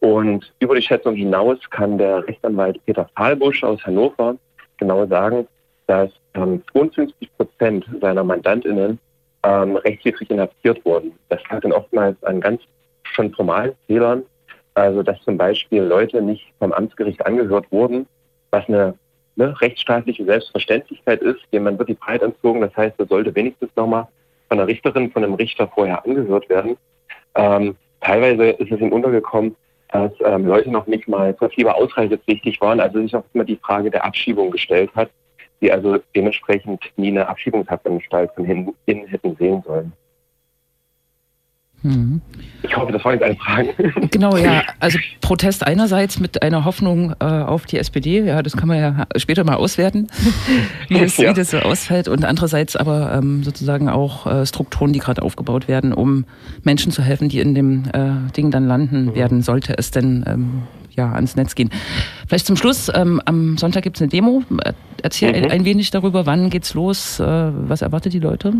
[0.00, 4.36] Und über die Schätzung hinaus kann der Rechtsanwalt Peter Fahlbusch aus Hannover
[4.78, 5.46] genau sagen,
[5.86, 8.98] dass ähm, 52 Prozent seiner MandantInnen
[9.42, 11.12] ähm, rechtswidrig inhaftiert wurden.
[11.28, 12.62] Das lag dann oftmals an ganz
[13.02, 14.22] schon formalen Fehlern,
[14.74, 18.06] also dass zum Beispiel Leute nicht vom Amtsgericht angehört wurden,
[18.50, 18.94] was eine
[19.40, 21.40] ne, rechtsstaatliche Selbstverständlichkeit ist.
[21.50, 24.06] Jemand wird die Freiheit entzogen, das heißt, er sollte wenigstens nochmal
[24.48, 26.76] von einer Richterin, von einem Richter vorher angehört werden.
[27.34, 29.56] Ähm, teilweise ist es ihm untergekommen,
[29.88, 33.56] dass ähm, Leute noch nicht mal zur Fieber ausreisepflichtig waren, also sich auch immer die
[33.56, 35.10] Frage der Abschiebung gestellt hat,
[35.60, 39.92] die also dementsprechend nie eine Abschiebungshaftanstalt von innen hätten sehen sollen.
[41.82, 42.20] Mhm.
[42.62, 43.68] Ich hoffe, das waren jetzt alle Fragen.
[44.10, 44.62] Genau, ja.
[44.80, 49.06] Also Protest einerseits mit einer Hoffnung äh, auf die SPD, ja, das kann man ja
[49.16, 50.08] später mal auswerten,
[50.88, 51.30] wie, das, Ja.
[51.30, 52.08] wie das so ausfällt.
[52.08, 56.24] Und andererseits aber ähm, sozusagen auch äh, Strukturen, die gerade aufgebaut werden, um
[56.64, 60.62] Menschen zu helfen, die in dem äh, Ding dann landen werden, sollte es denn ähm,
[60.96, 61.70] ja, ans Netz gehen.
[62.28, 64.42] Vielleicht zum Schluss, ähm, am Sonntag gibt es eine Demo.
[64.64, 64.72] Äh,
[65.02, 65.44] Erzähl Mhm.
[65.44, 68.52] ein, ein wenig darüber, wann geht's los, äh, was erwartet die Leute?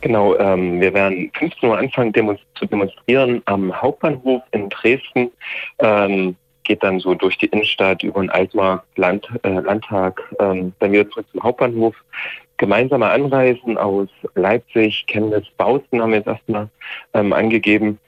[0.00, 5.30] Genau, ähm, wir werden 15 Uhr anfangen demo zu demonstrieren am Hauptbahnhof in Dresden.
[5.78, 10.92] Ähm, geht dann so durch die Innenstadt über den Altmarkt, Land, äh, Landtag, ähm, dann
[10.92, 11.94] wieder zurück zum Hauptbahnhof.
[12.56, 16.68] Gemeinsame Anreisen aus Leipzig, Chemnitz, Bautzen haben wir jetzt erstmal
[17.12, 17.98] ähm, angegeben.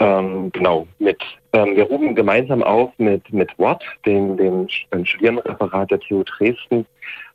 [0.00, 6.00] Ähm, genau, mit, ähm, wir rufen gemeinsam auf mit, mit Watt, dem, dem Studierendenreferat der
[6.00, 6.84] TU Dresden,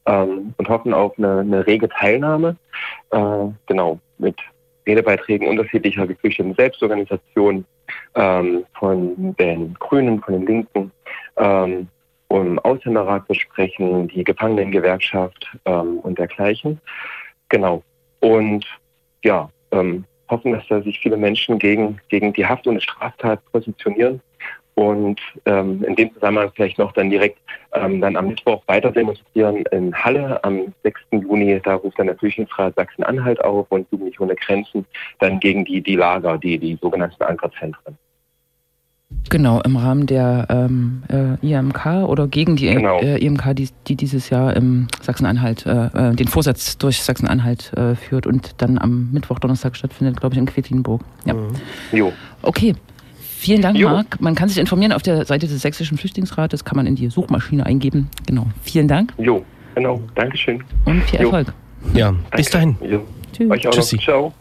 [0.07, 2.55] ähm, und hoffen auf eine, eine rege Teilnahme.
[3.11, 4.35] Äh, genau, mit
[4.87, 7.65] Redebeiträgen unterschiedlicher geflüchteten Selbstorganisationen,
[8.15, 10.91] ähm, von den Grünen, von den Linken,
[11.37, 11.87] ähm,
[12.29, 16.79] um Ausländerrat besprechen, die Gefangenengewerkschaft ähm, und dergleichen.
[17.49, 17.83] Genau.
[18.19, 18.65] Und
[19.23, 24.21] ja, ähm, hoffen, dass da sich viele Menschen gegen, gegen die Haft ohne Straftat positionieren
[24.77, 27.39] und ähm, in dem Zusammenhang vielleicht noch dann direkt
[27.73, 30.99] ähm, dann am Mittwoch weiter demonstrieren in Halle am 6.
[31.13, 31.59] Juni.
[31.63, 34.85] Da ruft dann der Flüchtlingsrat Sachsen-Anhalt auf und Jugendliche ohne Grenzen
[35.19, 37.97] dann gegen die, die Lager, die, die sogenannten Ankerzentren.
[39.29, 42.99] Genau, im Rahmen der ähm, äh, IMK oder gegen die Genau.
[42.99, 47.95] äh, IMK, die, die dieses Jahr im Sachsen-Anhalt äh, äh, den Vorsatz durch Sachsen-Anhalt äh,
[47.95, 51.01] führt und dann am Mittwoch, Donnerstag stattfindet, glaube ich, in Quedlinburg.
[51.25, 51.33] Ja.
[51.91, 52.13] Jo.
[52.43, 52.75] Okay.
[53.39, 53.89] Vielen Dank, Jo.
[53.89, 54.19] Marc.
[54.19, 57.65] Man kann sich informieren auf der Seite des Sächsischen Flüchtlingsrates, kann man in die Suchmaschine
[57.65, 58.09] eingeben.
[58.25, 58.47] Genau.
[58.63, 60.01] Vielen Dank Jo, genau.
[60.15, 60.63] Dankeschön.
[60.85, 61.25] und viel Jo.
[61.27, 61.53] Erfolg.
[61.93, 62.75] Ja, bis dahin.
[62.81, 63.05] Jo.
[63.31, 63.51] Tschüss.
[63.51, 63.95] Euch auch Tschüssi.
[63.97, 64.03] noch.
[64.03, 64.33] Ciao.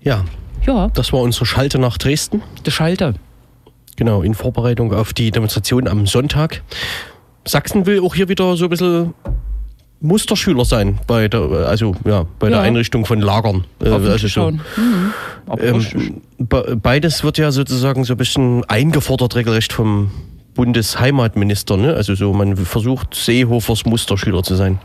[0.00, 0.24] Ja,
[0.66, 2.42] Ja, das war unsere Schalte nach Dresden.
[2.66, 3.14] der Schalter.
[3.96, 6.62] Genau, in Vorbereitung auf die Demonstration am Sonntag.
[7.46, 9.14] Sachsen will auch hier wieder so ein bisschen
[10.00, 12.62] Musterschüler sein bei der, also, ja, bei der Ja.
[12.64, 13.64] Einrichtung von Lagern.
[13.82, 14.54] Äh, also so, schon.
[14.76, 15.12] Mhm.
[15.60, 20.10] Ähm, be- beides wird ja sozusagen so ein bisschen eingefordert, regelrecht vom
[20.54, 21.76] Bundesheimatminister.
[21.76, 21.94] Ne?
[21.94, 24.78] Also so, man versucht Seehofers Musterschüler zu sein.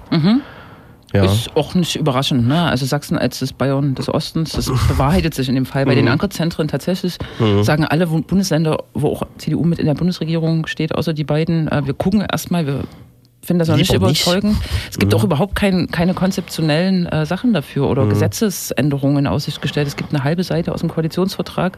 [1.14, 1.26] Ja.
[1.26, 2.48] Ist auch nicht überraschend.
[2.48, 2.60] Ne?
[2.64, 5.86] Also Sachsen als das Bayern des Ostens, das bewahrheitet sich in dem Fall.
[5.86, 5.98] Bei Mhm.
[5.98, 7.18] den Ankerzentren tatsächlich
[7.62, 11.82] sagen alle Bundesländer, wo auch CDU mit in der Bundesregierung steht, außer die beiden, äh,
[11.86, 12.80] wir gucken erstmal, wir
[13.44, 14.26] finden das noch nicht Lieber nicht.
[14.26, 14.58] überzeugend.
[14.90, 19.88] Es gibt auch überhaupt kein, keine konzeptionellen äh, Sachen dafür oder Gesetzesänderungen in Aussicht gestellt.
[19.88, 21.78] Es gibt eine halbe Seite aus dem Koalitionsvertrag,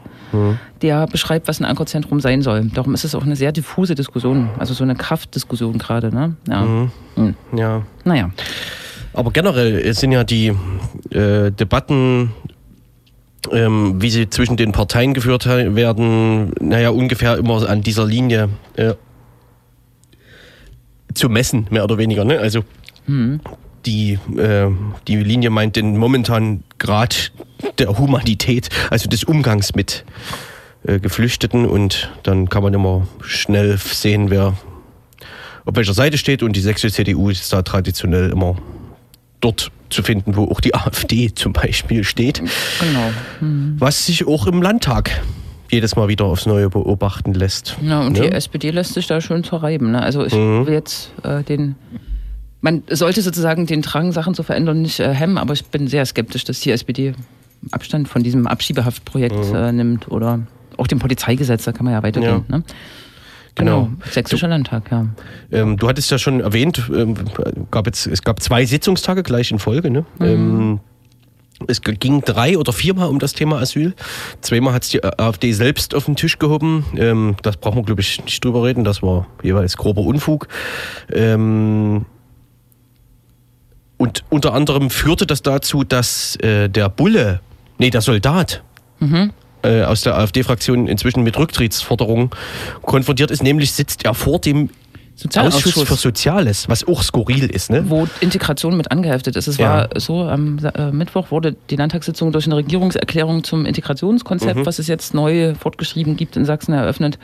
[0.81, 2.65] der beschreibt, was ein Ankerzentrum sein soll.
[2.73, 6.13] Darum ist es auch eine sehr diffuse Diskussion, also so eine Kraftdiskussion gerade.
[6.13, 6.35] Ne?
[6.47, 6.87] Ja.
[7.55, 7.81] ja.
[8.03, 8.29] Naja.
[9.13, 10.53] Aber generell sind ja die
[11.09, 12.31] äh, Debatten,
[13.51, 18.93] ähm, wie sie zwischen den Parteien geführt werden, naja, ungefähr immer an dieser Linie äh,
[21.15, 22.23] zu messen, mehr oder weniger.
[22.25, 22.39] Ne?
[22.39, 22.63] Also
[23.85, 24.67] die, äh,
[25.07, 27.31] die Linie meint den momentanen Grad
[27.79, 30.05] der Humanität, also des Umgangs mit
[30.83, 34.55] äh, Geflüchteten und dann kann man immer schnell sehen, wer
[35.65, 38.55] auf welcher Seite steht und die sächsische CDU ist da traditionell immer
[39.41, 42.41] dort zu finden, wo auch die AfD zum Beispiel steht.
[42.79, 43.11] Genau.
[43.79, 45.21] Was sich auch im Landtag
[45.71, 47.77] jedes Mal wieder aufs Neue beobachten lässt.
[47.81, 48.31] Ja, und die Ne?
[48.31, 49.91] SPD lässt sich da schön zerreiben.
[49.91, 50.01] Ne?
[50.01, 51.75] Also ich will jetzt äh, den.
[52.61, 56.05] Man sollte sozusagen den Drang, Sachen zu verändern, nicht äh, hemmen, aber ich bin sehr
[56.05, 57.13] skeptisch, dass die SPD
[57.71, 60.39] Abstand von diesem Abschiebehaftprojekt äh, nimmt oder
[60.77, 62.43] auch dem Polizeigesetz, da kann man ja weitergehen.
[62.49, 62.57] Ja.
[62.57, 62.63] Ne?
[63.55, 63.83] Genau.
[63.85, 63.91] Genau.
[64.11, 65.05] Sächsischer Landtag, ja.
[65.51, 67.15] Ähm, du hattest ja schon erwähnt, ähm,
[67.71, 69.89] gab jetzt, es gab zwei Sitzungstage gleich in Folge.
[69.89, 70.05] Ne?
[70.19, 70.79] Ähm,
[71.67, 73.93] es ging drei oder viermal um das Thema Asyl.
[74.41, 76.85] Zweimal hat es die AfD selbst auf den Tisch gehoben.
[76.97, 78.83] Ähm, das brauchen wir, glaube ich, nicht drüber reden.
[78.83, 80.47] Das war jeweils grober Unfug.
[81.13, 82.05] Ähm,
[83.97, 87.39] und unter anderem führte das dazu, dass äh, der Bulle,
[87.77, 88.61] nee, der Soldat,
[89.63, 92.29] äh, aus der AfD-Fraktion inzwischen mit Rücktrittsforderungen
[92.81, 93.43] konfrontiert ist.
[93.43, 94.69] Nämlich sitzt er vor dem
[95.37, 97.69] Ausschuss für Soziales, was auch skurril ist.
[97.69, 97.85] Ne?
[97.89, 99.47] wo Integration mit angeheftet ist.
[99.47, 99.87] Es Ja.
[99.93, 104.65] war so, am äh, Mittwoch wurde die Landtagssitzung durch eine Regierungserklärung zum Integrationskonzept, Mhm.
[104.65, 107.17] was es jetzt neu fortgeschrieben gibt in Sachsen, eröffnet.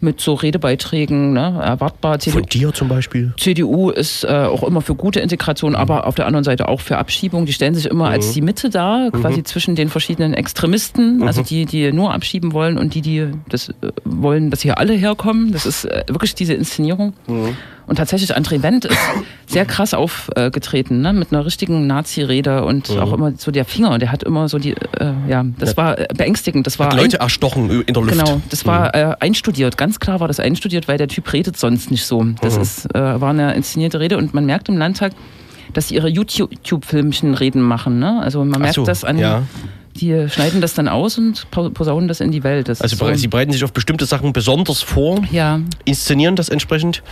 [0.00, 2.18] Mit so Redebeiträgen, ne, erwartbar.
[2.18, 3.32] CDU, Von dir zum Beispiel.
[3.38, 6.96] CDU ist äh, auch immer für gute Integration, aber auf der anderen Seite auch für
[6.98, 7.44] Abschiebung.
[7.46, 11.66] Die stellen sich immer als die Mitte dar, quasi zwischen den verschiedenen Extremisten, also die,
[11.66, 15.52] die nur abschieben wollen und die, die das äh, wollen, dass hier alle herkommen.
[15.52, 17.12] Das ist äh, wirklich diese Inszenierung.
[17.90, 18.96] Und tatsächlich André Wendt ist
[19.46, 21.12] sehr krass aufgetreten, ne?
[21.12, 23.98] mit einer richtigen Nazi-Rede und auch immer so der Finger.
[23.98, 26.68] Der hat immer so die, äh, ja, das war äh, beängstigend.
[26.68, 28.12] Das war Hat Leute erstochen in der Luft.
[28.12, 29.76] Genau, das war äh, einstudiert.
[29.76, 32.24] Ganz klar war das einstudiert, weil der Typ redet sonst nicht so.
[32.40, 35.10] Das ist, äh, war eine inszenierte Rede und man merkt im Landtag,
[35.72, 37.98] dass sie ihre YouTube-Filmchen Reden machen.
[37.98, 38.20] Ne?
[38.22, 39.42] Also man merkt so, das an, ja.
[40.00, 42.68] Die schneiden das dann aus und posaunen das in die Welt.
[42.68, 47.02] Das Also so, sie bereiten sich auf bestimmte Sachen besonders vor, ja, inszenieren das entsprechend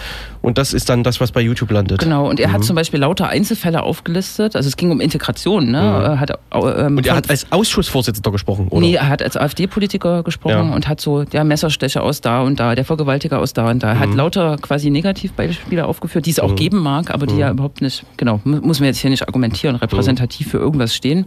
[0.43, 1.99] und das ist dann das, was bei YouTube landet.
[2.01, 2.29] genau.
[2.29, 2.53] Und er Mhm.
[2.55, 4.57] hat zum Beispiel lauter Einzelfälle aufgelistet.
[4.57, 5.71] Also es ging um Integration.
[5.71, 5.79] Ne?
[5.79, 6.97] Er Hat, ähm, Mhm.
[6.99, 8.81] Und er hat als Ausschussvorsitzender gesprochen, oder?
[8.81, 10.75] Nee, er hat als AfD-Politiker gesprochen Ja.
[10.75, 13.89] und hat so, der Messerstecher aus da und da, der Vergewaltiger aus da und da.
[13.89, 14.01] Er Mhm.
[14.01, 17.41] hat lauter quasi Negativbeispiele aufgeführt, die es auch geben mag, aber die Mhm.
[17.41, 21.27] ja überhaupt nicht, genau, mu- muss man jetzt hier nicht argumentieren, repräsentativ für irgendwas stehen.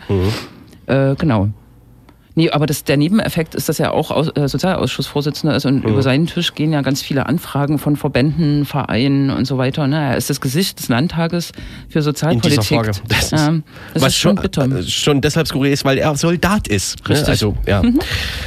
[0.91, 1.11] Mhm.
[1.11, 1.49] Äh, genau.
[2.33, 5.91] Nee, aber das, der Nebeneffekt ist, dass er auch Aus, äh, Sozialausschussvorsitzender ist und Mhm.
[5.91, 9.85] über seinen Tisch gehen ja ganz viele Anfragen von Verbänden, Vereinen und so weiter.
[9.87, 9.97] Ne?
[10.11, 11.51] Er ist das Gesicht des Landtages
[11.89, 12.51] für in Sozialpolitik.
[12.61, 12.91] dieser Frage.
[13.09, 13.53] Das ist, Ja,
[13.93, 14.63] das was ist schon schon, bitter.
[14.79, 17.01] äh, schon deshalb skurril ist, weil er Soldat ist.
[17.03, 17.15] Ne?
[17.15, 17.27] Richtig.
[17.27, 17.81] Also, ja.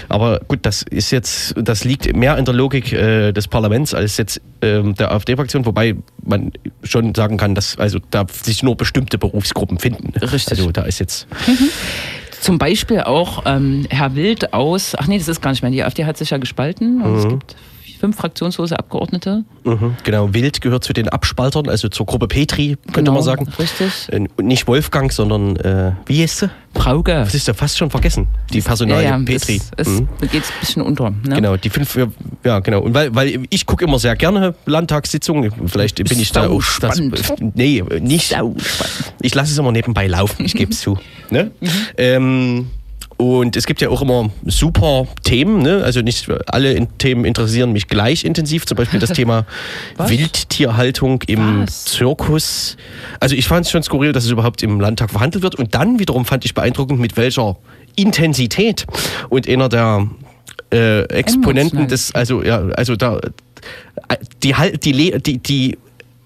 [0.08, 4.16] Aber gut, das ist jetzt, das liegt mehr in der Logik äh, des Parlaments als
[4.16, 6.52] jetzt ähm, der AfD-Fraktion, wobei man
[6.84, 10.18] schon sagen kann, dass also da sich nur bestimmte Berufsgruppen finden.
[10.20, 10.58] Richtig.
[10.58, 11.26] Also da ist jetzt
[12.44, 15.82] Zum Beispiel auch ähm, Herr Wild aus, ach nee, das ist gar nicht mehr, die
[15.82, 17.56] AfD hat sich ja gespalten und es gibt
[17.98, 19.44] fünf fraktionslose Abgeordnete.
[19.64, 23.48] mhm, genau Wild gehört zu den Abspaltern, also zur Gruppe Petri, könnte Genau, man sagen.
[23.58, 24.08] Richtig.
[24.10, 26.50] Äh, und nicht Wolfgang, sondern äh, wie heißt sie?
[26.74, 27.12] Brauge.
[27.12, 28.26] Das ist ja fast schon vergessen.
[28.52, 29.56] Die Ja, Personalie ja, Petri.
[29.56, 30.08] es, es Mhm.
[30.22, 31.10] geht ein bisschen unter.
[31.10, 31.36] Ne?
[31.36, 32.06] Genau, die fünf, ja,
[32.44, 32.80] ja genau.
[32.80, 36.62] Und weil, weil ich gucke immer sehr gerne Landtagssitzungen, vielleicht bin ich da auch.
[36.80, 37.54] Das, spannend.
[37.54, 38.30] nee, nicht.
[38.30, 39.14] Sau spannend.
[39.22, 40.98] Ich lasse es immer nebenbei laufen, ich gebe es zu.
[41.30, 41.50] Ne?
[41.60, 41.68] Mhm.
[41.96, 42.66] Ähm,
[43.16, 45.82] und es gibt ja auch immer super Themen, ne?
[45.84, 49.46] also nicht alle in Themen interessieren mich gleich intensiv, zum Beispiel das Thema
[49.96, 50.10] Was?
[50.10, 51.84] Wildtierhaltung im Was?
[51.84, 52.76] Zirkus.
[53.20, 55.98] Also ich fand es schon skurril, dass es überhaupt im Landtag verhandelt wird und dann
[55.98, 57.56] wiederum fand ich beeindruckend, mit welcher
[57.96, 58.86] Intensität
[59.28, 60.08] und einer der
[60.72, 63.20] äh, Exponenten des, also ja, also da
[64.42, 65.78] die, Hal- die, Le- die, die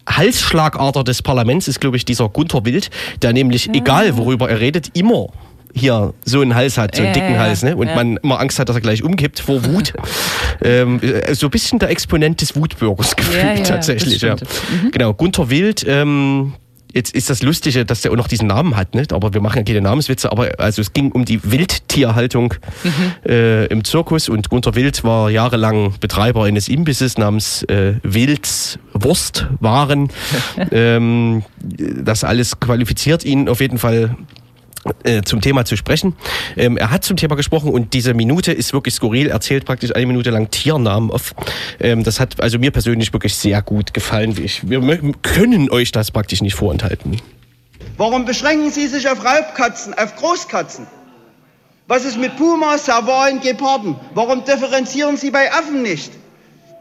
[0.09, 2.91] Halsschlagader des Parlaments ist, glaube ich, dieser Gunther Wild,
[3.22, 5.26] der nämlich, egal worüber er redet, immer
[5.75, 7.77] hier so einen Hals hat, so einen Ja, dicken ja, Hals, ne?
[7.77, 7.95] Und ja.
[7.95, 9.93] man immer Angst hat, dass er gleich umkippt vor Wut.
[10.62, 14.21] ähm, äh, so ein bisschen der Exponent des Wutbürgers gefühlt tatsächlich.
[14.21, 14.37] Ja.
[14.37, 14.93] stimmt.
[14.93, 16.55] Genau, Gunther Wild, ähm,
[16.95, 19.12] Jetzt ist das Lustige, dass der auch noch diesen Namen hat, nicht?
[19.12, 22.55] aber wir machen ja keine Namenswitze, aber also es ging um die Wildtierhaltung
[23.27, 30.09] äh, im Zirkus und Gunther Wild war jahrelang Betreiber eines Imbisses namens äh, Wilds Wurstwaren.
[30.73, 34.16] ähm, das alles qualifiziert ihn auf jeden Fall
[35.22, 36.14] zum Thema zu sprechen.
[36.57, 39.28] Ähm, er hat zum Thema gesprochen und diese Minute ist wirklich skurril.
[39.28, 41.34] Er zählt praktisch eine Minute lang Tiernamen auf.
[41.80, 44.36] Ähm, das hat also mir persönlich wirklich sehr gut gefallen.
[44.43, 44.80] Ich, wir
[45.22, 47.20] können euch das praktisch nicht vorenthalten.
[47.97, 50.86] Warum beschränken Sie sich auf Raubkatzen, auf Großkatzen?
[51.89, 53.97] Was ist mit Pumas, Servalen, Geparden?
[54.14, 56.12] Warum differenzieren Sie bei Affen nicht?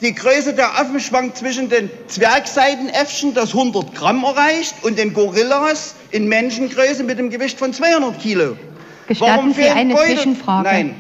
[0.02, 5.96] Die Größe der Affen schwankt zwischen den Zwergseidenäffchen, das 100 Gramm erreicht, und den Gorillas
[6.12, 8.58] in Menschengröße mit einem Gewicht von 200 Kilo.
[9.08, 10.64] Gestatten Sie fehlen eine Beutel- Zwischenfrage?
[10.68, 10.96] Nein,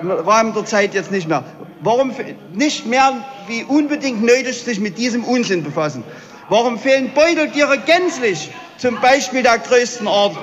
[0.00, 1.44] im Rahmen der Zeit jetzt nicht mehr.
[1.80, 2.12] Warum
[2.52, 6.04] nicht mehr wie unbedingt nötig sich mit diesem Unsinn befassen?
[6.48, 8.50] Warum fehlen Beuteltiere gänzlich?
[8.78, 10.36] Zum Beispiel der größten Art.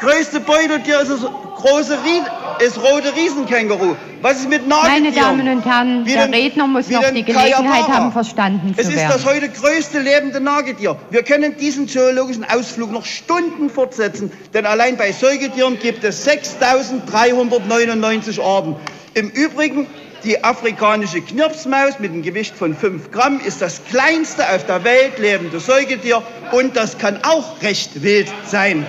[0.00, 1.20] Das größte Beuteltier ist das
[1.56, 2.20] große Rie
[2.64, 3.96] ist rote Riesenkänguru.
[4.22, 5.02] Was ist mit Nagetieren?
[5.04, 7.88] Meine Damen und Herren, Wie der den- Redner muss noch die Gelegenheit Kayabara.
[7.88, 9.12] haben, verstanden Es zu ist werden.
[9.12, 10.96] das heute größte lebende Nagetier.
[11.10, 18.40] Wir können diesen zoologischen Ausflug noch Stunden fortsetzen, denn allein bei Säugetieren gibt es 6.399
[18.42, 18.76] Arten.
[19.14, 19.86] Im Übrigen,
[20.24, 25.18] die afrikanische Knirpsmaus mit einem Gewicht von 5 Gramm ist das kleinste auf der Welt
[25.18, 26.22] lebende Säugetier
[26.52, 28.84] und das kann auch recht wild sein.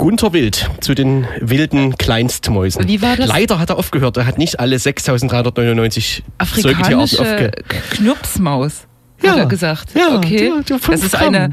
[0.00, 2.88] Gunther Wild zu den wilden Kleinstmäusen.
[2.88, 3.28] Wie war das?
[3.28, 4.16] Leider hat er aufgehört.
[4.16, 7.50] Er hat nicht alle 6399 Säugetierarten Afrikanische aufge...
[7.90, 8.86] Knirpsmaus,
[9.22, 9.94] Ja, hat er gesagt.
[9.94, 10.54] ja, okay.
[10.66, 11.34] der fünf das ist Gramm.
[11.34, 11.50] eine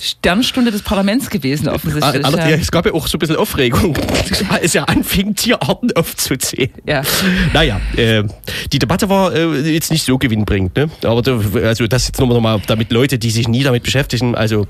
[0.00, 2.24] Sternstunde des Parlaments gewesen, offensichtlich.
[2.24, 2.56] Allerdings, ja.
[2.56, 3.98] Es gab ja auch so ein bisschen Aufregung,
[4.48, 6.70] als er anfing, Tierarten aufzuzählen.
[6.86, 7.02] Ja.
[7.52, 8.22] Naja, äh,
[8.72, 10.74] die Debatte war äh, jetzt nicht so gewinnbringend.
[10.76, 10.90] Ne?
[11.04, 11.22] Aber
[11.64, 14.66] also das jetzt nur noch mal, damit Leute, die sich nie damit beschäftigen, also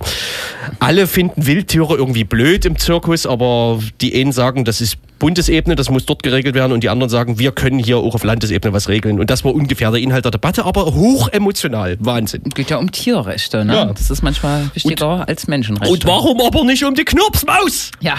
[0.78, 5.90] alle finden Wildtiere irgendwie blöd im Zirkus, aber die einen sagen, das ist Bundesebene, das
[5.90, 8.88] muss dort geregelt werden und die anderen sagen, wir können hier auch auf Landesebene was
[8.88, 9.20] regeln.
[9.20, 11.96] Und das war ungefähr der Inhalt der Debatte, aber hoch emotional.
[12.00, 12.42] Wahnsinn.
[12.54, 13.74] Geht ja um Tierrechte, ne?
[13.74, 13.84] Ja.
[13.86, 15.92] Das ist manchmal wichtiger als Menschenrechte.
[15.92, 17.90] Und warum aber nicht um die Knirpsmaus?
[18.00, 18.14] Ja.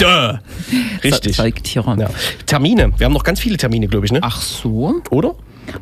[0.00, 0.38] Dö.
[1.02, 1.36] Richtig.
[1.36, 1.96] Zeigtiere.
[1.98, 2.08] Ja.
[2.46, 2.92] Termine.
[2.96, 4.20] Wir haben noch ganz viele Termine, glaube ich, ne?
[4.22, 5.02] Ach so.
[5.10, 5.34] Oder?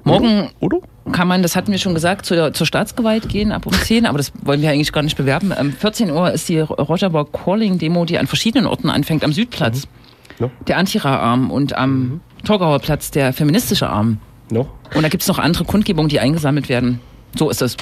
[0.04, 0.78] Morgen Oder?
[1.10, 4.18] Kann man, das hatten wir schon gesagt, zur, zur Staatsgewalt gehen ab um 10, aber
[4.18, 5.52] das wollen wir eigentlich gar nicht bewerben.
[5.52, 9.24] Um 14 Uhr ist die Rogerborg Calling Demo, die an verschiedenen Orten anfängt.
[9.24, 9.88] Am Südplatz,
[10.38, 10.50] No.
[10.68, 14.18] der Antira-Arm und am Torgauer Platz der feministische Arm.
[14.50, 14.68] No?
[14.94, 17.00] Und da gibt es noch andere Kundgebungen, die eingesammelt werden.
[17.36, 17.76] So ist es.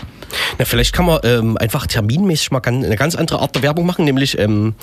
[0.58, 4.04] Na, vielleicht kann man ähm, einfach terminmäßig mal eine ganz andere Art der Werbung machen,
[4.04, 4.74] nämlich ähm,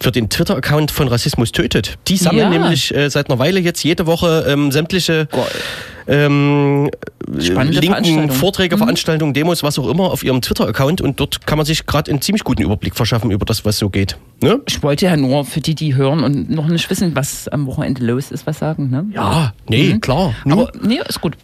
[0.00, 1.98] für den Twitter-Account von Rassismus tötet.
[2.08, 2.58] Die sammeln Ja.
[2.58, 5.28] nämlich äh, seit einer Weile jetzt jede Woche ähm, sämtliche
[6.08, 6.90] ähm,
[7.38, 8.26] Spannende linken Veranstaltungen.
[8.26, 8.30] Mhm.
[8.32, 12.10] Vorträge, Veranstaltungen, Demos, was auch immer auf ihrem Twitter-Account und dort kann man sich gerade
[12.10, 14.16] einen ziemlich guten Überblick verschaffen über das, was so geht.
[14.42, 14.60] Ne?
[14.66, 18.04] Ich wollte ja nur für die, die hören und noch nicht wissen, was am Wochenende
[18.04, 18.90] los ist, was sagen.
[18.90, 19.06] Ne?
[19.14, 20.34] Ja, nee, klar.
[20.44, 21.36] Nur, Aber nee, ist gut.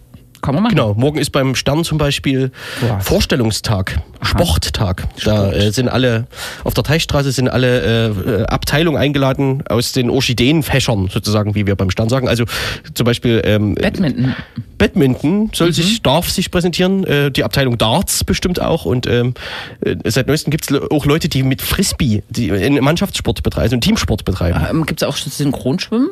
[0.43, 0.74] Kann man machen.
[0.74, 3.07] Genau, morgen ist beim Stern zum Beispiel Was?
[3.07, 5.05] Vorstellungstag, Sporttag.
[5.24, 6.26] Da äh, sind alle,
[6.64, 11.76] auf der Teichstraße sind alle äh, äh, Abteilungen eingeladen aus den Orchideenfächern sozusagen, wie wir
[11.76, 12.28] beim Stern sagen.
[12.28, 12.45] Also
[12.95, 14.34] zum Beispiel ähm, Badminton.
[14.78, 19.34] Badminton soll sich, darf sich präsentieren, äh, die Abteilung Darts bestimmt auch und ähm,
[19.80, 23.74] äh, seit neuestem gibt es auch Leute, die mit Frisbee die einen Mannschaftssport betreiben, also
[23.74, 24.61] einen Teamsport betreiben.
[24.68, 26.11] Ähm, Gibt es auch Synchronschwimmen?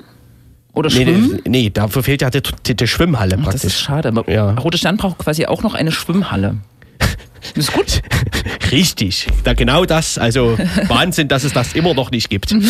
[0.75, 1.41] Oder Nee, Schwimmen?
[1.45, 3.65] nee, nee, dafür fehlt ja die, die, die Schwimmhalle Das praktisch.
[3.65, 4.09] ist schade.
[4.09, 4.53] Aber Ja.
[4.55, 6.57] Rote Stern braucht quasi auch noch eine Schwimmhalle.
[6.99, 7.11] Das
[7.69, 8.03] ist gut.
[8.73, 10.19] Richtig, da genau das.
[10.19, 10.59] Also
[10.89, 12.49] Wahnsinn, dass es das immer noch nicht gibt.
[12.51, 12.65] Fänd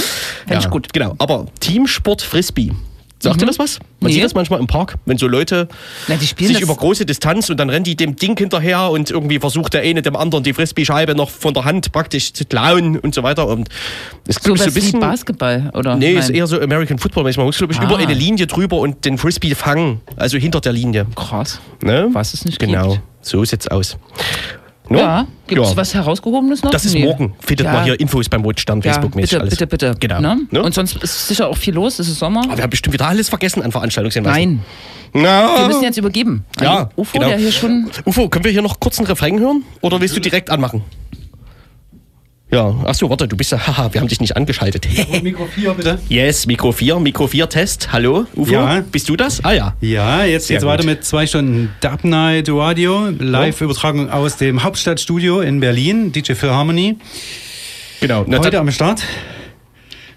[0.60, 0.92] ich gut.
[0.92, 2.72] Genau, aber Teamsport Frisbee.
[3.24, 3.78] Sagt dir das was?
[4.00, 4.14] Man Nee.
[4.14, 5.68] sieht das manchmal im Park, wenn so Leute
[6.08, 9.74] Na, sich über große Distanz und dann rennen die dem Ding hinterher und irgendwie versucht
[9.74, 13.22] der eine dem anderen die Frisbee-Scheibe noch von der Hand praktisch zu klauen und so
[13.22, 13.46] weiter.
[13.48, 13.68] Und
[14.28, 15.00] es So so ein bisschen.
[15.00, 15.96] Basketball, oder?
[15.96, 16.22] Nee, Nein.
[16.22, 17.24] ist eher so American Football.
[17.24, 17.84] Man muss, glaube ich, Ah.
[17.84, 20.00] über eine Linie drüber und den Frisbee fangen.
[20.16, 21.06] Also hinter der Linie.
[21.16, 21.60] Krass.
[21.82, 22.08] Ne?
[22.12, 23.02] Was es nicht Genau, gibt.
[23.22, 23.96] so sieht's aus.
[24.88, 24.98] No?
[24.98, 25.76] Ja, gibt es Ja.
[25.76, 26.70] was Herausgehobenes noch?
[26.70, 27.04] Das ist Nee.
[27.04, 27.34] morgen.
[27.40, 27.72] Findet Ja.
[27.72, 29.50] man hier Infos beim Rotstern, Ja, Facebook-mäßig bitte, alles.
[29.52, 29.94] bitte, bitte.
[29.98, 30.20] Genau.
[30.20, 30.40] Ne?
[30.50, 30.62] Ne?
[30.62, 31.98] Und sonst ist sicher auch viel los.
[31.98, 32.42] Es ist Sommer.
[32.44, 34.60] Aber wir haben bestimmt wieder alles vergessen an Veranstaltungshinweisen.
[35.14, 36.44] Nein, Na, wir müssen jetzt übergeben.
[36.60, 37.28] Ja, Ufo, genau.
[37.28, 37.88] der hier schon.
[38.04, 39.62] Ufo, können wir hier noch kurz einen Refrain hören?
[39.80, 40.82] Oder willst du direkt anmachen?
[42.54, 44.86] Ja, ach so, warte, du bist ja, haha, wir haben dich nicht angeschaltet.
[45.24, 45.98] Mikro 4 bitte.
[46.08, 47.92] yes, Mikro 4, Mikro 4 Test.
[47.92, 48.52] Hallo, Ufo?
[48.52, 48.80] Ja.
[48.92, 49.44] Bist du das?
[49.44, 49.74] Ah ja.
[49.80, 55.58] Ja, jetzt geht's weiter mit zwei Stunden Dub Night Radio, Live-Übertragung aus dem Hauptstadtstudio in
[55.58, 56.96] Berlin, DJ Phil Harmony.
[58.00, 58.24] Genau.
[58.28, 59.02] Na, Heute am Start.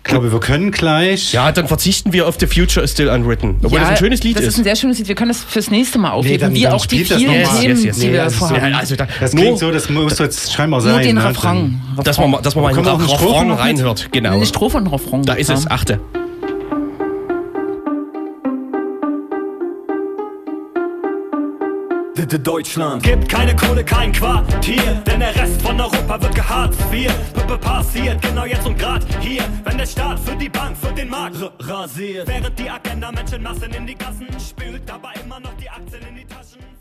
[0.07, 1.33] Ich glaube, wir können gleich.
[1.33, 3.57] ja, dann verzichten wir auf The Future is Still Unwritten.
[3.61, 4.49] Obwohl das ein schönes Lied das ist.
[4.53, 5.09] ist ein sehr schönes Lied.
[5.09, 6.39] Wir können das fürs nächste Mal aufheben.
[6.39, 7.59] dann- wie dann auch die vielen mal.
[7.59, 8.11] Themen, Yes, yes, die yes.
[8.13, 8.71] wir das ist- vorhaben.
[8.71, 10.93] ja, also da, Das nur, klingt so, das muss jetzt scheinbar sein.
[10.93, 11.25] Nur den ne?
[11.25, 11.81] Refrain.
[12.05, 14.07] dass man, mal- dass man mal einen Refrain reinhört.
[14.13, 14.31] Genau.
[14.35, 15.23] Eine Strophe und Refrain.
[15.23, 15.55] Da ist ja.
[15.55, 15.99] es, achte.
[22.25, 26.79] Deutschland gibt keine Kohle, kein Quartier, denn der Rest von Europa wird geharzt.
[26.89, 27.11] Wir
[27.61, 31.37] passiert genau jetzt und grad hier, wenn der Staat für die Bank, für den Markt
[31.59, 36.15] rasiert, während die Agenda Menschenmassen in die Gassen spült, dabei immer noch die Aktien in
[36.15, 36.76] die Taschen.